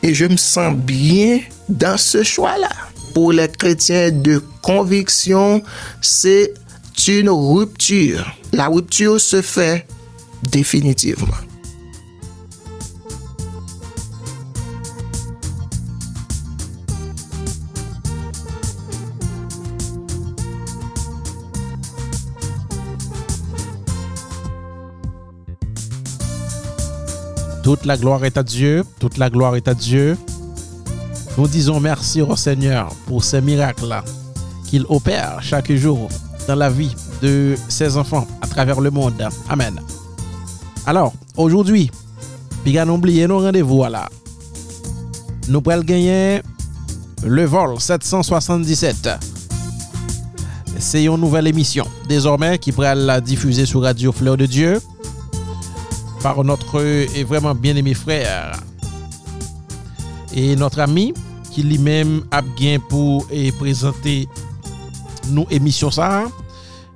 [0.04, 2.70] et je me sens bien dans ce choix-là.
[3.12, 5.62] Pour les chrétiens de conviction,
[6.00, 6.54] c'est
[7.08, 8.24] une rupture.
[8.52, 9.86] La rupture se fait
[10.44, 11.34] définitivement.
[27.64, 30.18] Toute la gloire est à Dieu, toute la gloire est à Dieu.
[31.38, 34.04] Nous disons merci au Seigneur pour ces miracles-là
[34.66, 36.10] qu'il opère chaque jour
[36.46, 39.14] dans la vie de ses enfants à travers le monde.
[39.48, 39.80] Amen.
[40.84, 41.90] Alors, aujourd'hui,
[42.64, 44.10] puis oublié nos rendez-vous là.
[45.48, 46.42] Nous pourrons gagner
[47.24, 49.08] le vol 777.
[50.78, 54.82] C'est une nouvelle émission désormais qui pourra la diffuser sur Radio Fleur de Dieu
[56.24, 58.58] par notre et vraiment bien-aimé frère.
[60.34, 61.12] Et notre ami
[61.50, 64.26] qui lui-même a bien pour et présenter
[65.28, 66.24] nous émission ça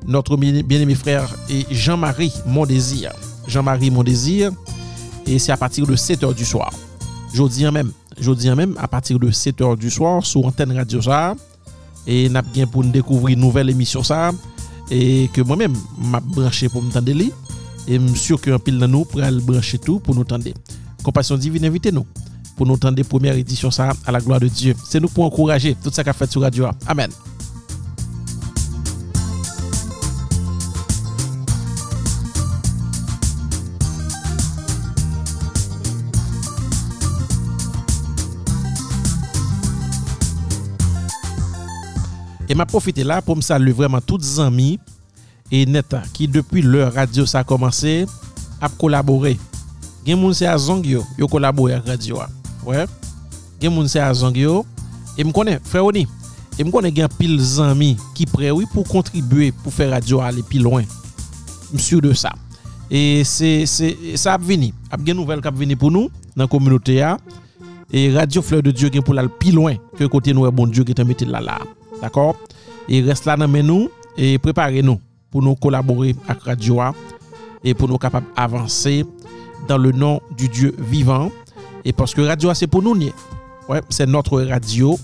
[0.07, 3.13] notre bien-aimé frère et Jean-Marie Mon Désir
[3.47, 4.51] Jean-Marie Mon Désir
[5.27, 6.71] et c'est à partir de 7h du soir.
[7.35, 11.35] Jeudi même jeudi même à partir de 7h du soir sur antenne radio ça
[12.07, 14.31] et n'a bien pour nous découvrir une nouvelle émission ça
[14.91, 17.13] et que moi-même m'a branché pour me tendre
[17.89, 20.51] et je suis sûr qu'un pile de nous pour le brancher tout pour nous tendre.
[21.03, 22.07] Compassion divine, invitez nous.
[22.57, 24.75] pour nous entendre des premières éditions ça à la gloire de Dieu.
[24.85, 26.67] C'est nous pour encourager tout ça qu'a fait sur Radio.
[26.87, 27.11] Amen.
[42.51, 44.79] Et m'a profité là pour me saluer vraiment tous les amis
[45.51, 48.07] et net qui depuis leur radio ça a commencé
[48.61, 49.39] à collaborer.
[50.09, 52.21] Gen moun se a zong yo, yo collaboré avec radio.
[52.21, 52.29] a.
[52.65, 52.87] Ouais.
[53.61, 54.65] Gen moun se a zong yo
[55.19, 55.85] et me connaît frère.
[56.59, 60.43] Et me connaît gen pile amis qui prêt oui pour contribuer pour faire radio aller
[60.43, 60.83] plus loin.
[61.77, 62.33] Sûr de ça.
[62.91, 63.67] Et c'est
[64.17, 64.73] ça a venu.
[64.91, 67.19] A gen nouvelle qui venu pour nous dans la communauté a.
[67.93, 70.85] Et Radio Fleur de Dieu gen pour aller plus loin que côté nous bon Dieu
[70.85, 71.59] qui t'a mis là là.
[72.01, 72.37] D'accord?
[72.89, 74.99] Et reste là dans nous et préparez-nous
[75.31, 76.95] pour nous collaborer avec Radio A
[77.65, 79.05] et pour nous capables d'avancer
[79.67, 81.31] dans le nom du Dieu vivant.
[81.85, 82.97] Et parce que Radio A, c'est pour nous,
[83.69, 84.99] ouais, c'est notre radio.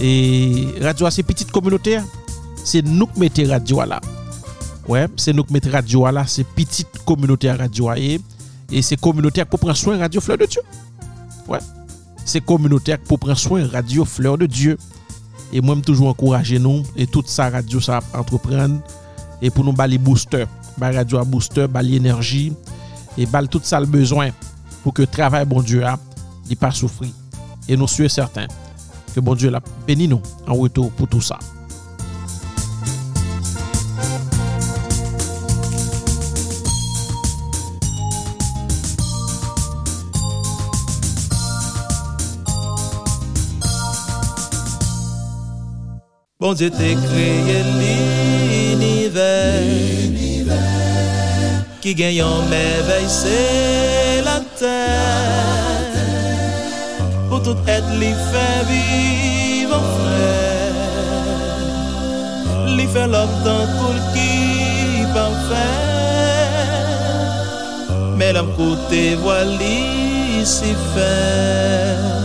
[0.00, 1.98] Et Radio A, c'est petite communauté.
[2.56, 4.00] C'est nous qui mettons Radio A là.
[4.86, 6.24] Ouais, c'est nous qui mettons Radio A là.
[6.26, 7.98] C'est petite communauté à Radio A.
[7.98, 8.20] Et,
[8.82, 10.60] c'est communautaire pour prendre soin Radio Fleur de Dieu.
[11.48, 11.58] Ouais.
[12.24, 14.76] C'est communautaire pour prendre soin Radio Fleur de Dieu.
[15.52, 18.80] Et moi, je toujours encourager nous et toute sa radio, ça entreprendre.
[19.40, 20.44] Et pour nous, bali booster.
[20.76, 22.52] Bali radio à booster, bali énergie.
[23.16, 24.30] Et bali tout ça le besoin
[24.82, 25.98] pour que le travail, bon Dieu, a,
[26.58, 27.10] pas souffrir.
[27.68, 28.46] Et nous sommes certains
[29.14, 31.38] que bon Dieu l'a béni nous en retour pour tout ça.
[46.40, 47.62] Bon Dieu t'a créé
[48.78, 50.56] l'univers
[51.80, 55.92] Qui gagne en merveille c'est la terre.
[57.28, 60.74] Pour tout être li fait vivre frère.
[62.76, 64.32] Li fait l'homme tout le qui
[65.14, 65.78] parfait
[68.16, 69.48] Mais l'homme côté voilà
[70.44, 72.18] si fait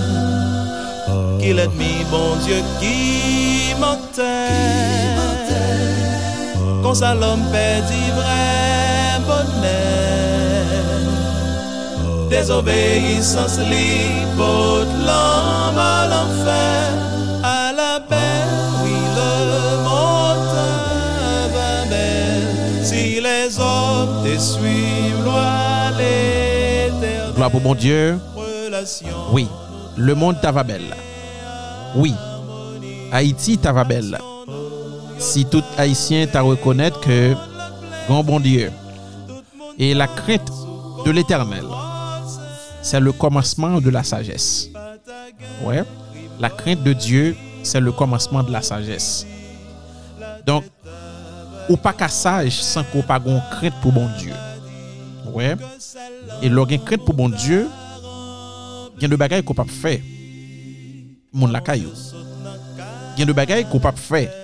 [1.44, 4.83] qu'il est mis bon Dieu qui mentait.
[6.94, 9.50] Ça l'homme perdit vrai bonheur.
[12.30, 16.94] Désobéissance libre l'homme à l'enfer.
[17.44, 18.46] À la paix,
[18.84, 19.32] oui, le
[19.84, 20.56] monde
[21.54, 22.86] va belle.
[22.86, 27.34] Si les hommes te suivent, loi l'éternel.
[27.36, 28.20] Gloire pour mon Dieu.
[29.32, 29.48] Oui,
[29.98, 30.96] le monde t'ava belle.
[31.96, 32.14] Oui,
[33.12, 34.20] Haïti t'ava belle.
[35.24, 37.34] Si tout Haïtien t'a reconnaître que
[38.08, 38.70] grand bon Dieu
[39.80, 40.52] et la crainte
[41.06, 41.64] de l'éternel,
[42.82, 44.70] c'est le commencement de la sagesse.
[45.64, 45.84] Ouais,
[46.42, 49.26] la crainte de Dieu, c'est le commencement de la sagesse.
[50.46, 50.66] Donc,
[51.70, 53.20] ou pas qu'à sage sans qu'on pas
[53.50, 54.34] crainte pour bon Dieu.
[55.34, 55.56] Ouais.
[56.42, 57.70] Et lorsqu'on crainte pour bon Dieu,
[58.98, 60.00] il y a de bagages qu'on peut faire.
[61.32, 62.14] Mon la.
[63.16, 64.43] Il y a de bagages qu'on peut faire.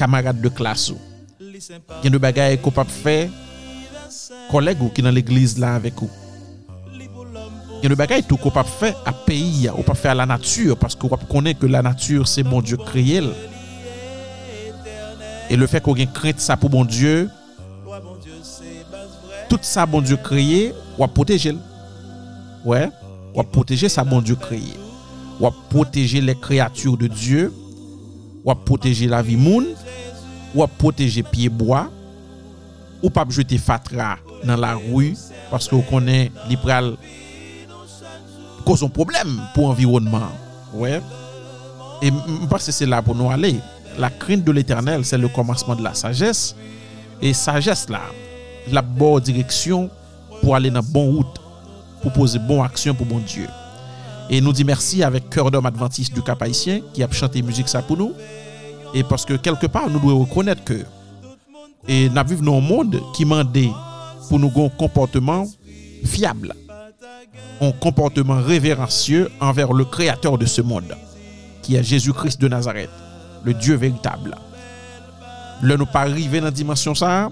[0.00, 0.94] Camarades de classe.
[1.38, 3.28] Il y a de bagages qu'on peut faire.
[4.50, 6.08] Collègues qui dans l'église là avec vous.
[6.94, 10.24] Il y a de bagages qu'on peut faire à pays, ou pas faire à la
[10.24, 13.20] nature, parce qu'on connaît que la nature c'est bon Dieu créé.
[15.50, 17.28] Et le fait qu'on ait ça pour bon Dieu,
[19.50, 21.54] tout ça bon Dieu créé, ou à protéger.
[22.64, 22.88] Ouais,
[23.34, 24.72] ou à protéger ça bon Dieu créé.
[25.38, 27.52] Ou à protéger les créatures de Dieu,
[28.42, 29.66] ou à protéger la vie moun,
[30.54, 31.88] ou à protéger pied bois,
[33.02, 35.16] ou pas jeter fatra dans la rue
[35.50, 36.94] parce qu'on connaît li pral
[38.64, 40.28] cause un problème pour l'environnement.
[42.02, 43.56] Et m- parce que c'est là pour nous aller.
[43.98, 46.54] La crainte de l'éternel, c'est le commencement de la sagesse.
[47.20, 48.00] Et sagesse là,
[48.70, 49.90] la bonne direction
[50.42, 51.40] pour aller dans la bonne route,
[52.02, 53.46] pour poser bonne action pour bon Dieu.
[54.30, 57.68] Et nous dit merci avec Cœur d'homme adventiste du Cap Haïtien qui a chanté musique
[57.68, 58.12] ça pour nous.
[58.94, 60.84] Et parce que quelque part, nous devons reconnaître que
[61.88, 63.56] nous vivons dans un monde qui demande
[64.28, 65.46] pour nous un comportement
[66.04, 66.54] fiable,
[67.60, 70.96] un comportement révérencieux envers le créateur de ce monde,
[71.62, 72.90] qui est Jésus-Christ de Nazareth,
[73.44, 74.36] le Dieu véritable.
[75.62, 77.30] Le nous pas arrivé dans la dimension ça,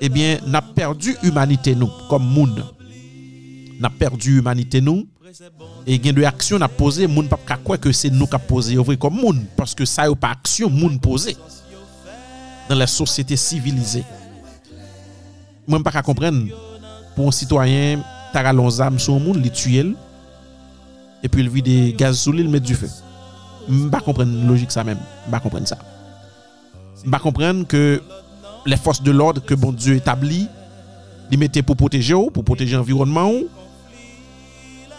[0.00, 2.64] eh bien, n'a perdu humanité nous, comme monde.
[3.80, 5.06] N'a perdu humanité nous,
[5.58, 5.66] Bon.
[5.86, 7.92] Et il y a des actions à poser, les gens ne peuvent pas croire que
[7.92, 11.36] c'est nous qui poser comme monde, parce que ça n'est pas action, les gens poser
[12.66, 14.04] dans la société civilisée.
[15.66, 16.46] Moi, je ne peux pas comprendre.
[17.14, 18.02] Pour un citoyen,
[18.32, 19.94] Tara Lonzam, son monde, il tue,
[21.22, 22.88] et puis il vit des gaz sous l'île, il met du feu.
[23.68, 24.96] Je ne peux pas comprendre la logique ça même.
[24.96, 25.76] Je ne peux pas comprendre ça.
[26.94, 28.02] Je ne peux pas comprendre que
[28.64, 30.48] les forces de l'ordre que bon Dieu établit,
[31.30, 33.30] ils mettaient pour protéger, pour protéger l'environnement,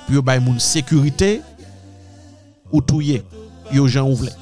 [0.10, 1.38] pou yo bay moun sekurite
[2.72, 3.22] ou touye
[3.70, 4.34] yo jan ou vle.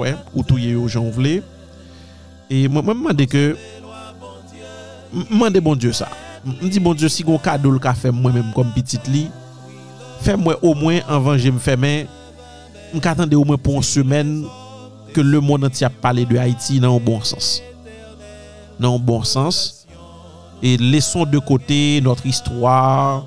[0.00, 1.36] Ouais, ou touye yo jan ou vle.
[2.50, 3.52] E mwen mwande ke,
[5.30, 6.10] mwande bon Diyo sa.
[6.42, 9.28] Mwen di bon Diyo si gon kado l ka fem mwen menm kom pitit li,
[10.26, 12.10] fem mwen o mwen anvan jem femen,
[12.90, 14.40] mwen katande o mwen pon semen
[15.14, 17.60] ke le moun an ti ap pale de Haiti nan ou bon sens.
[18.82, 19.86] Nan ou bon sens.
[20.62, 23.24] E leson de kote notre histoire,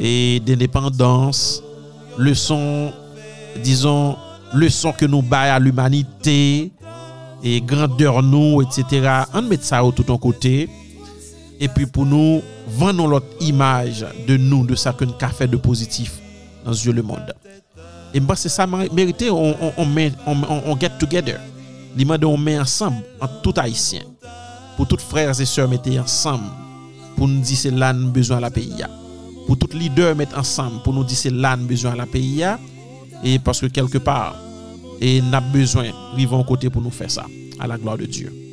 [0.00, 1.62] et d'indépendance.
[2.18, 2.92] Leçon,
[3.62, 4.16] disons,
[4.54, 6.72] leçon que nous baillons à l'humanité
[7.42, 9.22] et grandeur nous, etc.
[9.34, 10.68] On met ça tout en côté.
[11.60, 15.56] Et puis pour nous, vendons l'autre image de nous, de ça que nous fait de
[15.56, 16.18] positif
[16.64, 17.34] dans ce le monde.
[18.12, 21.38] Et moi, c'est ça mérité, on, on, on, met, on, get together.
[21.96, 24.00] L'image on met ensemble, en tout haïtien.
[24.76, 26.44] Pour tous frères et sœurs, mettez ensemble.
[27.16, 28.82] Pour nous dire c'est là nous besoin de la pays.
[29.46, 30.82] Pour tous leaders mettre ensemble.
[30.82, 32.44] Pour nous dire c'est là nous besoin de la pays.
[33.24, 34.36] Et parce que quelque part,
[35.00, 35.86] et n'a besoin
[36.16, 37.26] vivre côté pour nous faire ça.
[37.58, 38.49] À la gloire de Dieu.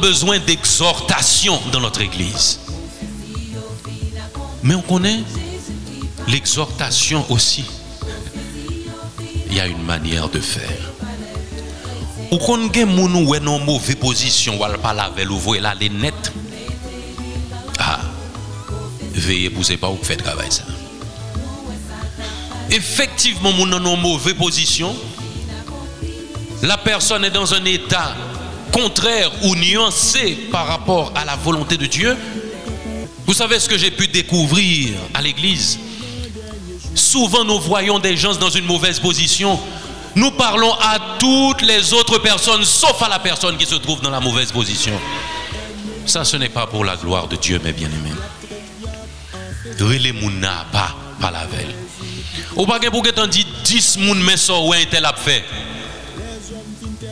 [0.00, 2.60] Besoin d'exhortation dans notre église.
[4.62, 5.20] Mais on connaît
[6.28, 7.64] l'exhortation aussi.
[9.46, 10.90] Il y a une manière de faire.
[12.30, 16.32] Ou qu'on gen moun ou en mauvaise position, ou pas laver ou voyez la net.
[17.78, 18.00] Ah,
[19.12, 20.62] veillez pour pas où fait travail ça.
[22.70, 24.94] Effectivement, moun en mauvaise position.
[26.62, 28.14] La personne est dans un état
[28.80, 32.16] contraire ou nuancé par rapport à la volonté de Dieu.
[33.26, 35.78] Vous savez ce que j'ai pu découvrir à l'église?
[36.94, 39.60] Souvent nous voyons des gens dans une mauvaise position.
[40.16, 44.10] Nous parlons à toutes les autres personnes sauf à la personne qui se trouve dans
[44.10, 44.98] la mauvaise position.
[46.06, 48.10] Ça, ce n'est pas pour la gloire de Dieu, mes bien-aimés.
[49.78, 51.76] Relé mouna pas, pas la veille.
[52.56, 55.44] Ou pas pour que dit 10 moun mais ça ouais tel a fait.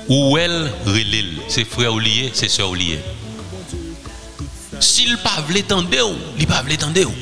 [0.08, 2.98] Ou elle relèle, c'est frère ou lié, c'est sœur ou lié.
[4.80, 7.12] S'il pas tande ou, il pas tande ou.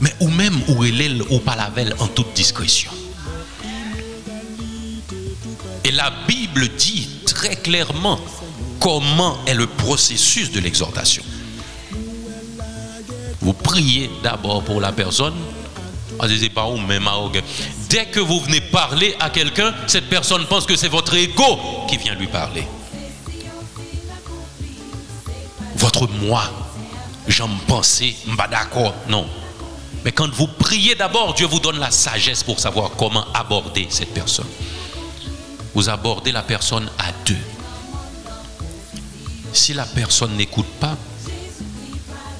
[0.00, 1.56] Mais ou même ou relèle ou pas
[2.00, 2.90] en toute discrétion.
[5.84, 8.18] Et la Bible dit très clairement
[8.80, 11.22] comment est le processus de l'exhortation.
[13.40, 15.34] Vous priez d'abord pour la personne.
[16.18, 16.28] Pas.
[17.92, 21.98] Dès que vous venez parler à quelqu'un, cette personne pense que c'est votre ego qui
[21.98, 22.64] vient lui parler.
[25.76, 26.42] Votre moi,
[27.28, 29.26] j'en pensais, pas d'accord, non.
[30.06, 34.14] Mais quand vous priez d'abord, Dieu vous donne la sagesse pour savoir comment aborder cette
[34.14, 34.48] personne.
[35.74, 37.36] Vous abordez la personne à deux.
[39.52, 40.96] Si la personne n'écoute pas,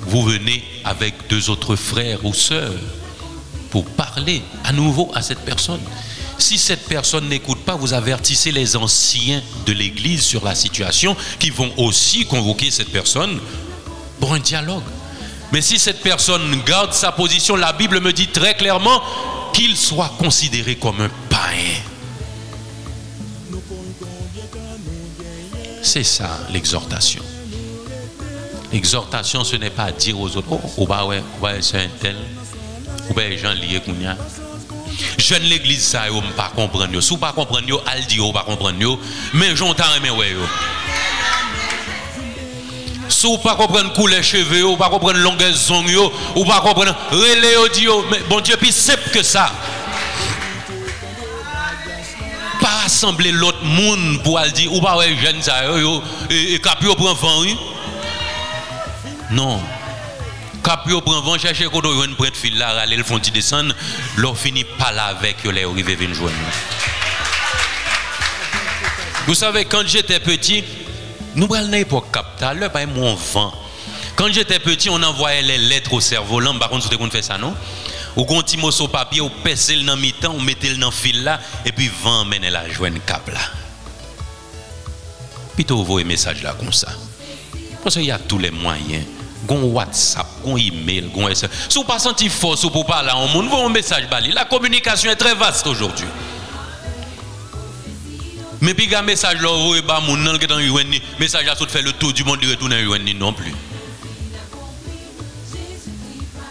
[0.00, 2.72] vous venez avec deux autres frères ou sœurs
[3.72, 5.80] pour parler à nouveau à cette personne.
[6.36, 11.48] Si cette personne n'écoute pas, vous avertissez les anciens de l'Église sur la situation qui
[11.48, 13.40] vont aussi convoquer cette personne
[14.20, 14.82] pour un dialogue.
[15.52, 19.02] Mais si cette personne garde sa position, la Bible me dit très clairement
[19.54, 21.80] qu'il soit considéré comme un païen.
[25.82, 27.22] C'est ça l'exhortation.
[28.70, 32.16] L'exhortation, ce n'est pas dire aux autres, oh, ou bah ouais, ouais, c'est un tel,
[33.08, 34.16] ou bien gens liés kounya.
[35.18, 37.00] Jeune l'église ça, yo pas comprendre.
[37.00, 38.98] Si vous pas comprendre yo, al di yo pas comprendre
[39.32, 40.40] mais j'entends mais ouais yo.
[43.08, 46.94] Si vous pas comprendre couleur cheveux, ou pas comprendre longueur zong yo, ou pas comprendre
[47.10, 49.50] relais yo di yo, mais bon Dieu plus simple que ça.
[52.60, 56.60] Pas rassembler l'autre monde pour aller dire ou pas ouais jeune ça yo, et, et
[56.60, 57.56] cap yo prend vent oui.
[59.30, 59.60] Non.
[60.72, 63.74] Capio prend vent chercher quand on une prête fil là, aller le font descendre,
[64.16, 66.34] leur finit pas là avec les arrivé venir joindre.
[69.26, 70.64] Vous savez quand j'étais petit,
[71.34, 73.52] nous prenons l'époque capitale, là pas mon vent.
[74.16, 77.54] Quand j'étais petit, on envoyait les lettres au cerf-volant, par contre, vous fait ça non?
[78.16, 80.92] Ou qu'on petit morceau papier, ou pèse le dans mi-temps, ou mettez le dans le
[80.92, 83.40] fil là et puis vent mène la joindre cap là.
[85.54, 86.88] Plutôt vous voyez message là comme ça.
[87.82, 89.04] Parce qu'il y a tous les moyens.
[89.46, 91.66] Gon WhatsApp, gon email, gon SMS.
[91.68, 94.30] Si vous pas senti force pour parler un monde, vous un message bali.
[94.32, 96.06] La communication est très vaste aujourd'hui.
[98.60, 101.56] Mais puis un message là, vous voyez pas mon nan qui dans UNI, message là
[101.56, 103.52] fait le tour du monde de retourner UNI non plus.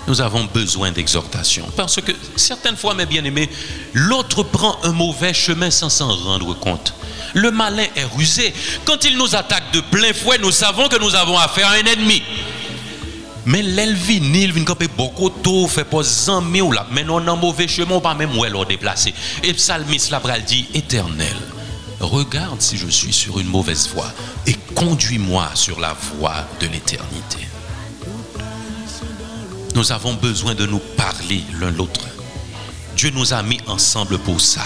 [0.08, 1.66] Nous avons besoin d'exhortation.
[1.78, 3.50] Parce que certaines fois, mes bien-aimés,
[3.94, 6.94] l'autre prend un mauvais chemin sans s'en rendre compte.
[7.34, 8.54] Le malin est rusé.
[8.84, 11.86] Quand il nous attaque de plein fouet, nous savons que nous avons affaire à un
[11.86, 12.22] ennemi.
[13.46, 16.86] Mais l'elvin, il vient camper beaucoup tôt, fait pas zami ou là.
[16.92, 19.14] Mais non, en mauvais chemin, pas même où elle a déplacé.
[19.44, 21.36] Et psalmiste là, dit, éternel,
[22.00, 24.12] regarde si je suis sur une mauvaise voie
[24.46, 27.48] et conduis-moi sur la voie de l'éternité.
[29.74, 32.02] Nous avons besoin de nous parler l'un l'autre.
[32.96, 34.64] Dieu nous a mis ensemble pour ça.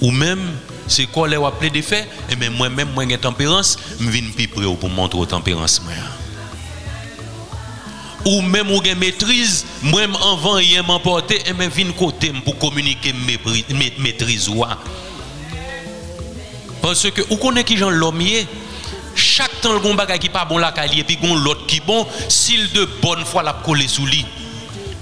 [0.00, 0.40] Ou même,
[0.86, 4.48] c'est quoi les appelé des faits Et même moi-même, moi, j'ai tempérance, je viens plus
[4.48, 5.82] près pour montrer tempérance.
[5.82, 5.92] Moi.
[8.24, 13.14] Ou même, ou maîtrise, moi-même, avant, il m'emporter, et je viens côté pour communiquer
[13.98, 14.50] maîtrise.
[16.82, 18.22] Parce que, vous connaissez qui Jean l'homme
[19.14, 22.06] chaque temps le bon bagage qui pas bon la et puis gon l'autre qui bon
[22.28, 24.24] s'il de bonne foi la coller sous lui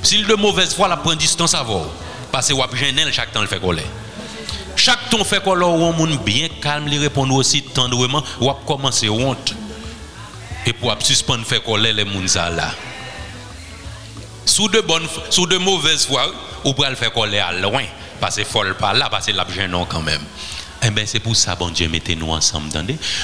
[0.03, 1.85] s'il de mauvaise foi la prend distance avant
[2.33, 3.85] parce que wap gêner chaque temps le fait coller
[4.75, 9.55] chaque temps fait coller ou monde bien calme lui répond aussi tendrement wap commencer honte.
[10.67, 12.73] Et pour suspendre fait coller les moun là
[14.47, 16.33] sous de bonne sous de mauvaise foi
[16.65, 17.85] ou pour le faire coller à loin
[18.21, 20.23] parce que folle pas là parce que la gênant quand même
[20.83, 22.69] eh bien, c'est pour ça, bon Dieu, mettez-nous ensemble,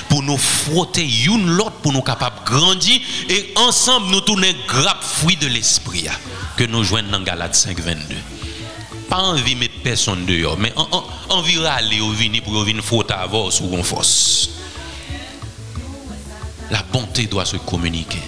[0.09, 5.03] pour nous frotter une l'autre, pour nous capables de grandir et ensemble nous tourner grappe
[5.03, 6.14] fruit de l'esprit hein,
[6.57, 8.14] que nous joignons dans Galate 5, 22.
[9.09, 10.73] Pas envie de mettre personne dehors, mais
[11.29, 14.49] envie d'aller au vini pour venir frotter à vos ou en force.
[16.70, 18.23] La bonté doit se communiquer.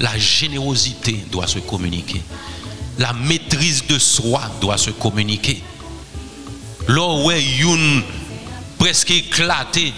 [0.00, 2.22] La générosité doit se communiquer.
[2.98, 5.62] La maîtrise de soi doit se communiquer.
[6.88, 8.02] Où une
[8.78, 9.92] presque éclaté,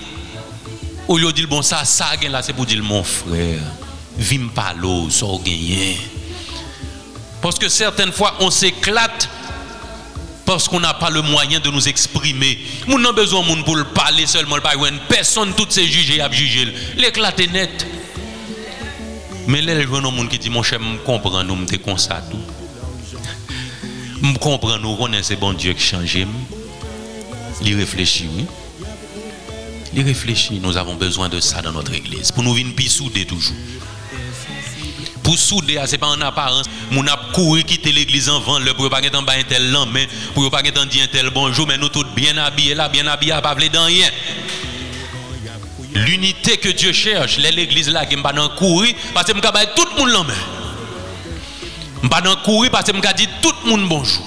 [1.08, 3.60] au lieu de dire bon ça, ça là, c'est pour dire mon frère,
[4.18, 5.96] vim pas l'eau, ça gagné.
[7.40, 9.28] Parce que certaines fois, on s'éclate
[10.44, 12.58] parce qu'on n'a pas le moyen de nous exprimer.
[12.86, 14.58] Nous avons besoin de pour le parler seulement,
[15.08, 16.72] personne, toutes ces juges à juger.
[16.96, 17.86] L'éclat est net.
[19.46, 22.22] Mais là, je vois un qui dit Mon cher, je comprends, nous, je comme ça.
[24.22, 26.18] Je comprends, nous, on est bon Dieu qui change.
[27.64, 28.46] Il réfléchit, oui.
[29.94, 30.60] Il réfléchit.
[30.60, 32.32] Nous avons besoin de ça dans notre église.
[32.32, 33.56] Pour nous venir plus souder toujours.
[35.22, 36.66] Pour souder, ce n'est pas en apparence.
[36.90, 40.50] Nous avons couru quitter l'église en vent, pour pas être en un tel mais pour
[40.50, 43.54] pas être en un tel bonjour, mais nous tous bien habillés là, bien habillés, pas
[43.72, 44.08] dans rien.
[45.94, 50.32] L'unité que Dieu cherche, l'église là pas dans courir parce que je tout le monde
[52.02, 54.26] Je dans courir parce que je dit tout le monde bonjour.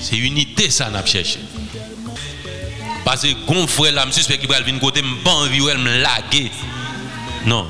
[0.00, 1.38] C'est unité ça n'a cherché.
[3.04, 5.76] Parce que mon frère là, je suspect qu'il va venir côté, je pas envie de
[5.76, 6.50] me laguer.
[7.44, 7.68] Non.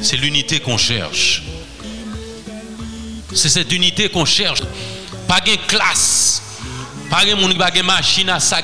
[0.00, 1.42] C'est l'unité qu'on cherche.
[3.32, 4.60] C'est cette unité qu'on cherche.
[5.28, 6.42] Pas de classe.
[7.10, 8.62] Pas de machine à ça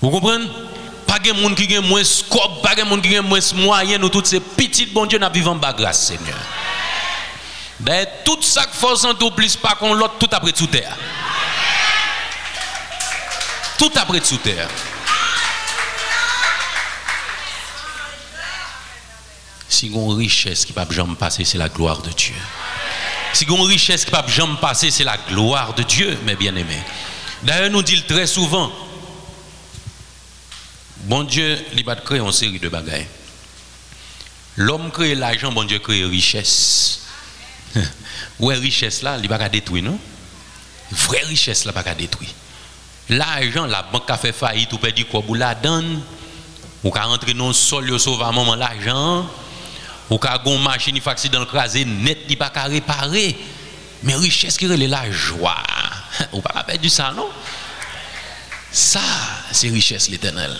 [0.00, 0.46] Vous comprenez?
[1.06, 4.00] Pas de monde qui a moins scope, pas de monde qui a moins moyens.
[4.00, 6.38] Nous tous ces petits bon Dieu, nous vivons en grâce, Seigneur.
[7.78, 10.96] D'ailleurs, tout ça que force en tout plus pas qu'on l'autre tout après sous terre.
[13.78, 14.68] Tout après sous terre.
[19.68, 22.34] Si on richesse qui peut jamais passer, c'est la gloire de Dieu.
[23.32, 26.82] Si on richesse qui peut jamais c'est la gloire de Dieu, mes bien-aimés.
[27.42, 28.70] D'ailleurs, nous dit très souvent,
[31.04, 33.06] bon Dieu, il va créer une série de bagailles.
[34.56, 37.00] L'homme crée l'argent, bon Dieu crée richesse.
[38.38, 39.98] Ouais, richesse là, il va pas détruire, non?
[40.90, 42.30] Vraie richesse là, pas détruire.
[43.08, 46.02] L'argent, la banque a fait faillite, ou perdu quoi, vous la donne.
[46.84, 49.28] Ou ka rentrer le sol, sauve un moment l'argent.
[50.12, 53.34] Ou ka gon machine, il fait accident crasé, net, il pas qu'à réparer.
[54.02, 55.62] Mais richesse qui est la joie.
[56.32, 57.28] Ou pas perdre ça, non?
[58.70, 59.00] Ça,
[59.52, 60.54] c'est richesse l'éternel.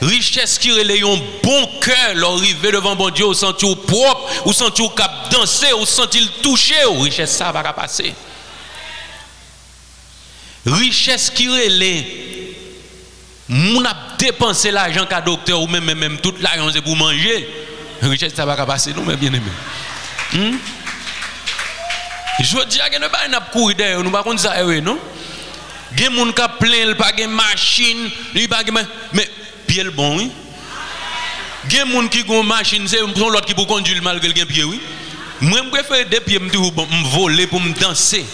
[0.00, 4.52] Richesse qui relève un bon cœur, l'arrivée devant bon Dieu, ou senti au propre, ou
[4.52, 8.14] senti au cap danser, ou senti le toucher, ou richesse ça va pas passer.
[10.66, 12.04] Richesse qui relève,
[13.48, 17.46] mon a dépensé l'argent qu'à docteur, ou même, même, toute l'argent c'est pour manger.
[18.02, 19.44] Richesse ça va pas passer, nous, mes bien-aimés.
[20.32, 20.56] Hmm?
[22.40, 24.98] Je dis à ne pas courir derrière, nous pas ça, eh oui, non?
[25.96, 28.62] Gen moun ka plein, il pas gen machine, il pas
[29.12, 29.30] mais
[29.66, 30.30] pied bon oui?
[31.68, 34.80] Gen moun qui gon machine, c'est l'autre qui pour conduire malgré le pied oui?
[35.40, 38.24] Moi je préfère des pieds me me voler pour me danser.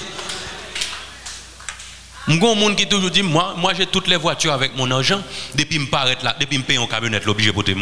[2.27, 5.21] M'gon moun qui toujours dit moi j'ai toutes les voitures avec mon argent
[5.55, 7.75] depuis me paraître là depuis me payer en camionnette l'obligé porter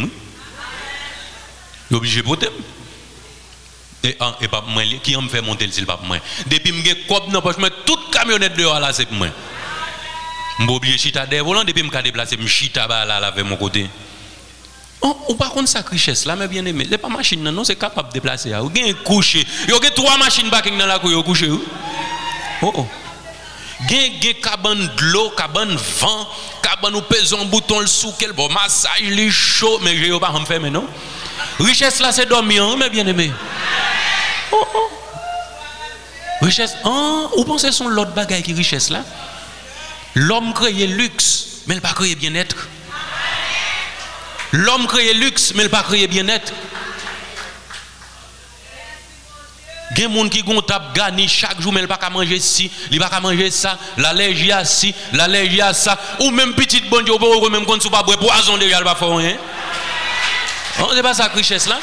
[1.89, 1.99] moi.
[1.99, 2.49] L'obligé porter
[4.03, 6.17] et, ah, et pas moi qui me fait monter le pas moi.
[6.47, 9.27] Depuis me gen cop dans poche toute camionnette dehors là c'est pour moi.
[10.59, 13.89] Je obligé chita des volants depuis me déplacer, me chita là là avec mon côté.
[15.01, 17.75] Oh, ou par contre sa richesse là mais bien aimé, c'est pas machine non, c'est
[17.75, 18.53] capable de déplacer.
[18.55, 19.45] Ou gain coucher.
[19.67, 21.49] Yo gain trois machines parking dans la cour yo coucher.
[22.61, 22.87] Oh oh.
[23.87, 26.27] Gain gain cabane de l'eau, cabane vent,
[26.61, 30.37] cabane ou pèse un bouton le sous quel bon massage li chaud mais j'ai pas
[30.37, 30.85] me faire non.
[31.59, 33.31] Richesse là c'est dormir mais bien aimé.
[34.51, 34.89] Oh oh.
[36.41, 39.03] Richesse, oh, ou pensez son l'autre bagaille qui richesse là?
[40.15, 42.67] L'homme crée luxe, mais il pas créé bien-être.
[44.51, 46.53] L'homme crée luxe, mais il pas créé bien-être.
[49.91, 52.39] Il y a des gens qui ont gagné chaque jour, mais il pas qu'à manger
[52.39, 56.89] ci, il pas qu'à manger ça, l'allergie à ci, l'allergie à ça, ou même petite
[56.89, 59.37] bonne ou même quand tu pas boire poison déjà, il pas faire.
[60.79, 61.79] On n'est pas sa richesse là.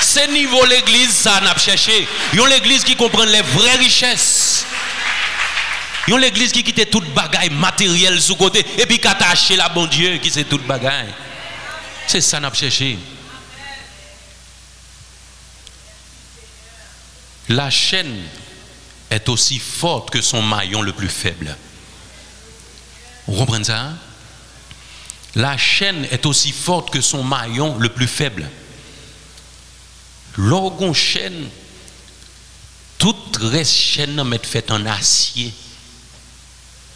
[0.00, 2.08] C'est niveau l'église, ça n'a pas cherché.
[2.32, 4.64] Yon l'église qui comprend les vraies richesses.
[6.06, 9.86] Yon l'église qui quitte toute bagaille matérielle sous côté et puis qui attache la bon
[9.86, 11.12] Dieu qui c'est toute bagaille.
[12.06, 12.98] C'est ça n'a pas cherché.
[17.50, 18.22] La chaîne
[19.10, 21.56] est aussi forte que son maillon le plus faible.
[23.28, 23.92] Vous comprenez ça?
[25.34, 28.48] La chaîne est aussi forte que son maillon le plus faible.
[30.38, 31.48] L'orgon chaîne,
[32.96, 35.52] toute reste chaîne met fait en acier.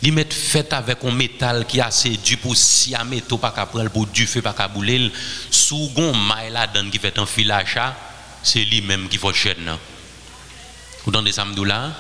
[0.01, 3.53] Ils mettent fait avec un métal qui est assez dur pour si un métaux pas
[3.53, 5.13] qu'à pour du feu pas qu'à bouler.
[5.95, 7.79] Gon maille là qui fait un filage,
[8.43, 9.77] c'est lui même qui fait chaîne.
[11.05, 11.93] Vous entendez ça là?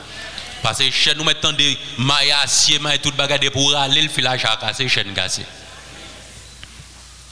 [0.62, 4.44] Parce que chaîne nous mettons des mailles acier, mailles tout bagarre pour aller le filage
[4.44, 5.44] à casser, chaîne cassée.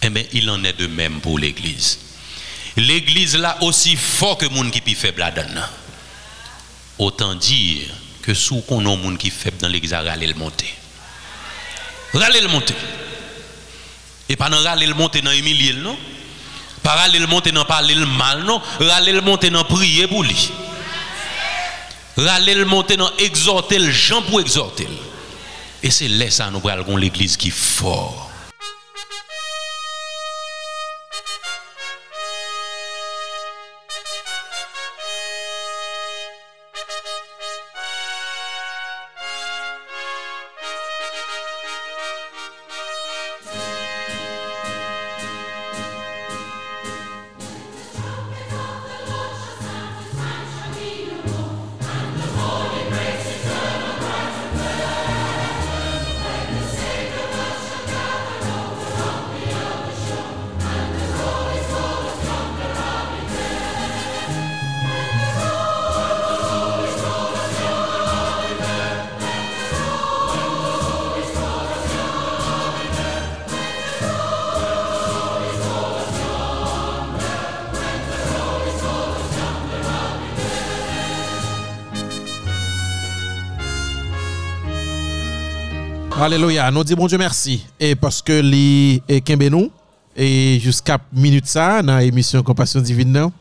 [0.02, 1.98] Eh bien, il en est de même pour l'église
[2.76, 5.66] l'église là aussi fort que monde qui est faible là-dedans.
[6.98, 7.88] Autant dire
[8.22, 10.72] que sous qu'on a monde qui est faible dans l'église, râler le monter.
[12.12, 12.74] Râler le monter.
[14.28, 15.98] Et pas dans râler le monter dans humilier non?
[16.82, 20.22] Pas râler le monter dans parler le mal non, râler le monter dans prier pour
[20.22, 20.50] lui.
[22.26, 24.88] Râler le monter dans exhorter le gens pour exhorter.
[25.82, 26.60] Et c'est là ça nous
[26.96, 28.29] l'église qui est fort.
[86.22, 86.70] Alléluia.
[86.70, 87.64] Nous disons bon Dieu merci.
[87.80, 89.70] Et parce que les Kembe nous,
[90.14, 93.32] et jusqu'à minute ça, dans l'émission Compassion Divine, non?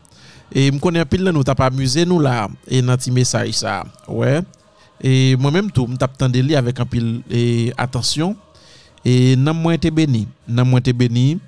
[0.50, 3.84] et je connais un nous t'as pas amusé nous là, et dans petit message ça.
[4.08, 4.40] Ouais.
[4.98, 8.34] Et moi-même tout, je lire avec un pile et attention.
[9.04, 10.26] Et n'a moins été béni.
[10.48, 11.38] N'a moins été béni.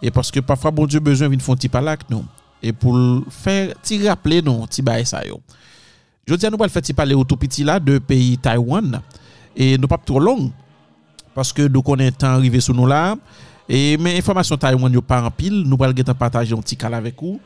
[0.00, 2.24] Et parce que parfois, bon Dieu, besoin faire un petit palak, non.
[2.62, 2.96] Et pour
[3.28, 5.42] faire, ti rappeler, non, ti bail ça yo.
[6.26, 9.02] Je dis à nous, pas faire petit parler au tout petit là, de pays Taïwan.
[9.54, 10.50] Et nous pas trop long
[11.36, 13.14] Paske nou konen tan rive sou nou la.
[13.70, 15.62] E men informasyon ta yon mwen yo pa an pil.
[15.62, 17.38] Nou pral getan pataje yon ti kal avek ou.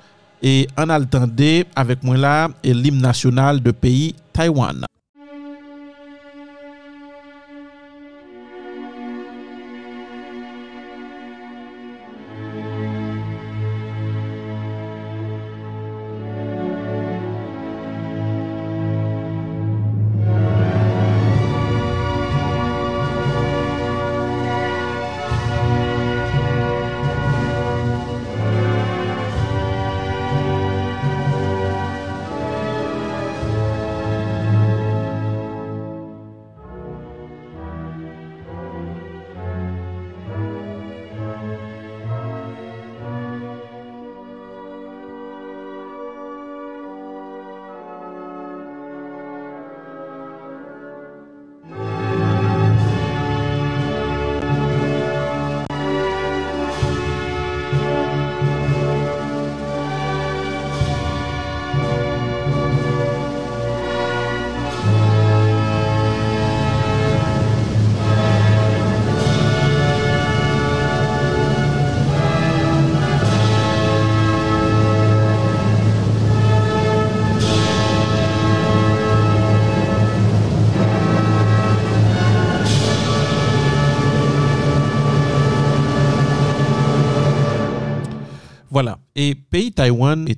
[0.45, 4.85] E an al tende avek mwen la e lim nasyonal de peyi Taiwan.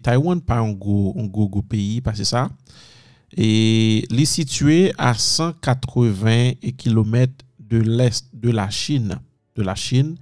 [0.07, 1.12] Taïwan, pas un gros,
[1.68, 2.48] pays, parce que ça.
[3.36, 9.18] Et il est situé à 180 km de l'est de la Chine.
[9.57, 10.14] De la Chine.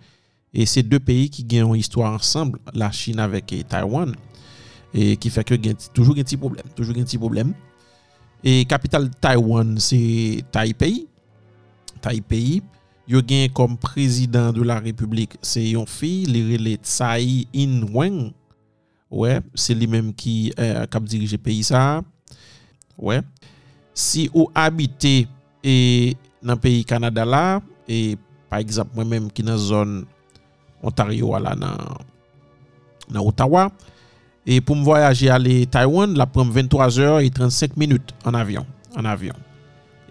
[0.54, 4.14] Et c'est deux pays qui ont une histoire ensemble, la Chine avec Taïwan.
[4.94, 5.54] Et qui fait que
[5.92, 6.64] toujours un petit problème.
[6.74, 7.52] Toujours un petit problème.
[8.42, 11.06] Et capitale Taïwan, c'est Taipei.
[12.00, 12.62] Taipei.
[13.06, 18.32] Yo gen comme président de la République, c'est yon fille, rele Tsai Ing-wen.
[19.14, 22.02] ouais, c'est lui-même qui euh, cap dirige pays ça.
[22.98, 23.20] Ouais.
[23.94, 25.26] Si ou habite et
[25.62, 28.18] eh, dans le pays Canada là et
[28.50, 30.04] par exemple moi-même qui dans zone
[30.82, 31.54] Ontario là
[33.08, 33.70] dans Ottawa
[34.46, 38.66] et pour me voyager aller Taïwan, la prend 23 heures et 35 minutes en avion,
[38.94, 39.32] en avion.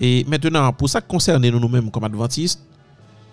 [0.02, 2.62] Et maintenant pour ça concerne nous nous-mêmes comme adventistes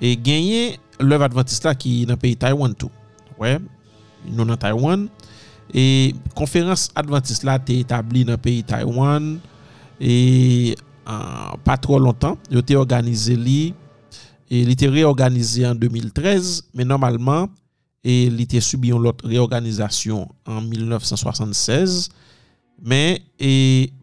[0.01, 2.91] et gagner l'œuvre adventiste là qui dans pays Taïwan tout.
[3.39, 3.59] Ouais.
[4.27, 5.09] Nous dans Taïwan
[5.75, 9.37] E konferans Adventist la te etabli nan peyi Taiwan
[10.01, 10.15] E
[11.05, 13.73] uh, pa tro lontan Yo te organize li
[14.51, 17.49] E li te reorganize en 2013 Men normalman
[18.03, 22.09] E li te subi yon lot reorganizasyon En 1976
[22.81, 23.53] Men e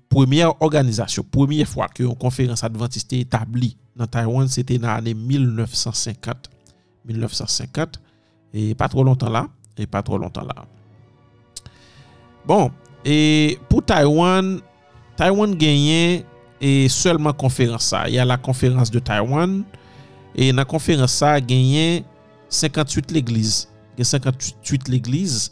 [0.08, 5.02] premye organizasyon Premye fwa ki yon konferans Adventist te etabli Nan Taiwan se te nan
[5.02, 6.54] ane 1950
[7.08, 8.00] 1950
[8.56, 9.48] E pa tro lontan la
[9.78, 10.77] E pa tro lontan la.
[12.48, 12.72] Bon,
[13.04, 14.64] e pou Taiwan,
[15.20, 16.24] Taiwan genyen
[16.64, 18.08] e selman konferans sa.
[18.08, 19.66] Ya la konferans de Taiwan,
[20.32, 22.06] e nan konferans sa genyen
[22.48, 23.68] 58 l'eglize.
[24.00, 25.52] Gen 58 l'eglize,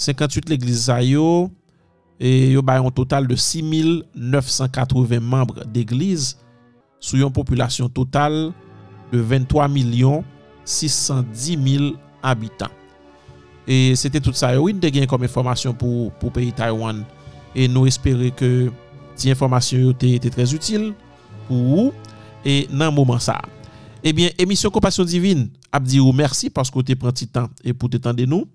[0.00, 1.52] 58 l'eglize sa yo,
[2.16, 6.40] e yo bayon total de 6.980 membre d'eglize,
[6.96, 8.56] sou yon populasyon total
[9.12, 11.92] de 23.610.000
[12.24, 12.72] abitan.
[13.66, 14.60] Et c'était tout ça.
[14.60, 17.04] Oui, nous comme information pour le pays Taïwan.
[17.54, 18.70] Et nous espérons que
[19.14, 20.92] cette information était très utile
[21.48, 21.92] pour vous
[22.44, 23.40] et dans ce moment ça.
[24.04, 25.48] Eh bien, émission Compassion Divine,
[25.80, 28.46] dit merci parce que vous avez pris temps et pour t'étendre nous.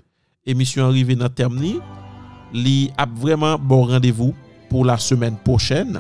[0.45, 1.61] Émission arrivée dans terme.
[2.53, 4.33] Li a vraiment bon rendez-vous
[4.69, 5.99] pour la semaine prochaine.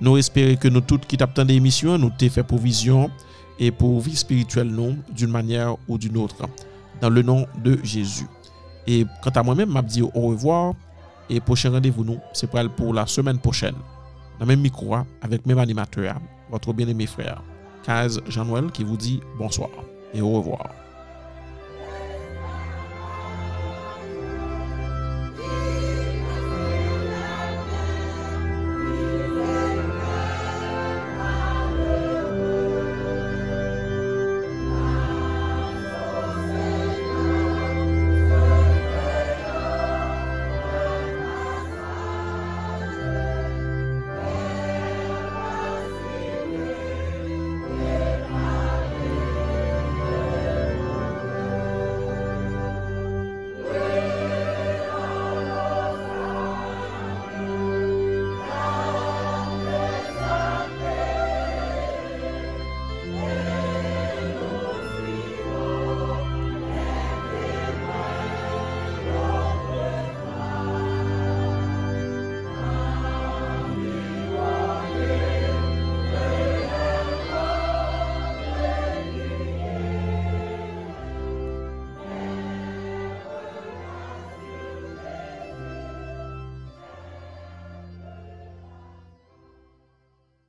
[0.00, 3.10] Nous espérons que nous tous qui t'attendons l'émission, nous t'ai fait provision
[3.58, 4.72] et pour vie spirituelle
[5.14, 6.46] d'une manière ou d'une autre.
[7.00, 8.26] Dans le nom de Jésus.
[8.86, 10.74] Et quant à moi-même, m'a dit au revoir
[11.30, 13.74] et prochain rendez-vous nous, c'est pour la semaine prochaine.
[14.38, 16.16] Dans même micro avec même animateur,
[16.50, 17.42] votre bien-aimé frère,
[17.84, 19.70] Kaz Jean-Noël qui vous dit bonsoir
[20.12, 20.83] et au revoir.